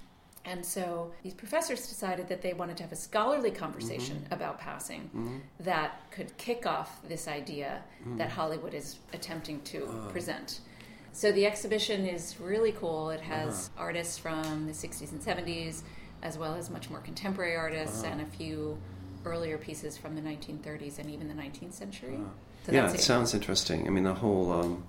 [0.47, 4.35] And so these professors decided that they wanted to have a scholarly conversation Mm-hmm.
[4.35, 8.19] about passing that could kick off this idea Mm.
[8.19, 10.11] that Hollywood is attempting to Oh.
[10.11, 10.61] present.
[11.13, 13.09] So the exhibition is really cool.
[13.11, 13.85] It has Uh-huh.
[13.85, 15.83] artists from the 60s and 70s,
[16.23, 18.13] as well as much more contemporary artists, Uh-huh.
[18.13, 18.77] and a few
[19.25, 22.17] earlier pieces from the 1930s and even the 19th century.
[22.17, 22.73] Uh-huh.
[22.73, 23.01] yeah, it it.
[23.01, 23.87] sounds interesting.
[23.87, 24.85] I mean, the whole um,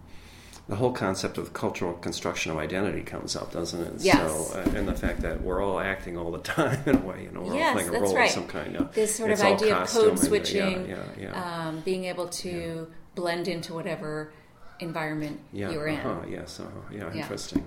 [0.68, 3.93] the whole concept of cultural construction of identity comes up, doesn't it?
[3.99, 4.49] Yes.
[4.51, 7.24] So, uh, and the fact that we're all acting all the time in a way,
[7.24, 8.26] you know, we're Yes, all playing a role right.
[8.26, 8.76] of some kind.
[8.76, 11.68] Of, This sort of idea of code and- yeah, switching, yeah, yeah.
[11.68, 14.34] Um, being able to blend into whatever
[14.80, 15.99] environment Yeah, you're in.
[15.99, 17.21] uh-huh, yes, uh-huh, yeah, Yeah.
[17.21, 17.65] interesting.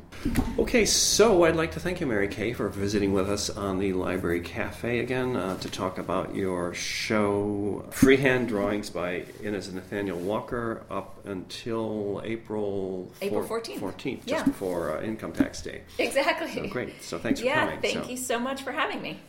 [0.58, 3.92] Okay, so I'd like to thank you, Mary Kay, for visiting with us on the
[3.92, 10.18] Library Cafe again uh, to talk about your show, Freehand Drawings by Inez and Nathaniel
[10.18, 13.78] Walker, up until April, April four- 14th.
[13.80, 14.44] 14th, just Yeah.
[14.44, 15.82] before uh, Income Tax Day.
[15.98, 16.52] Exactly.
[16.52, 17.02] So great.
[17.02, 17.74] So thanks for coming.
[17.76, 19.18] yeah, thank So- you so much for having me.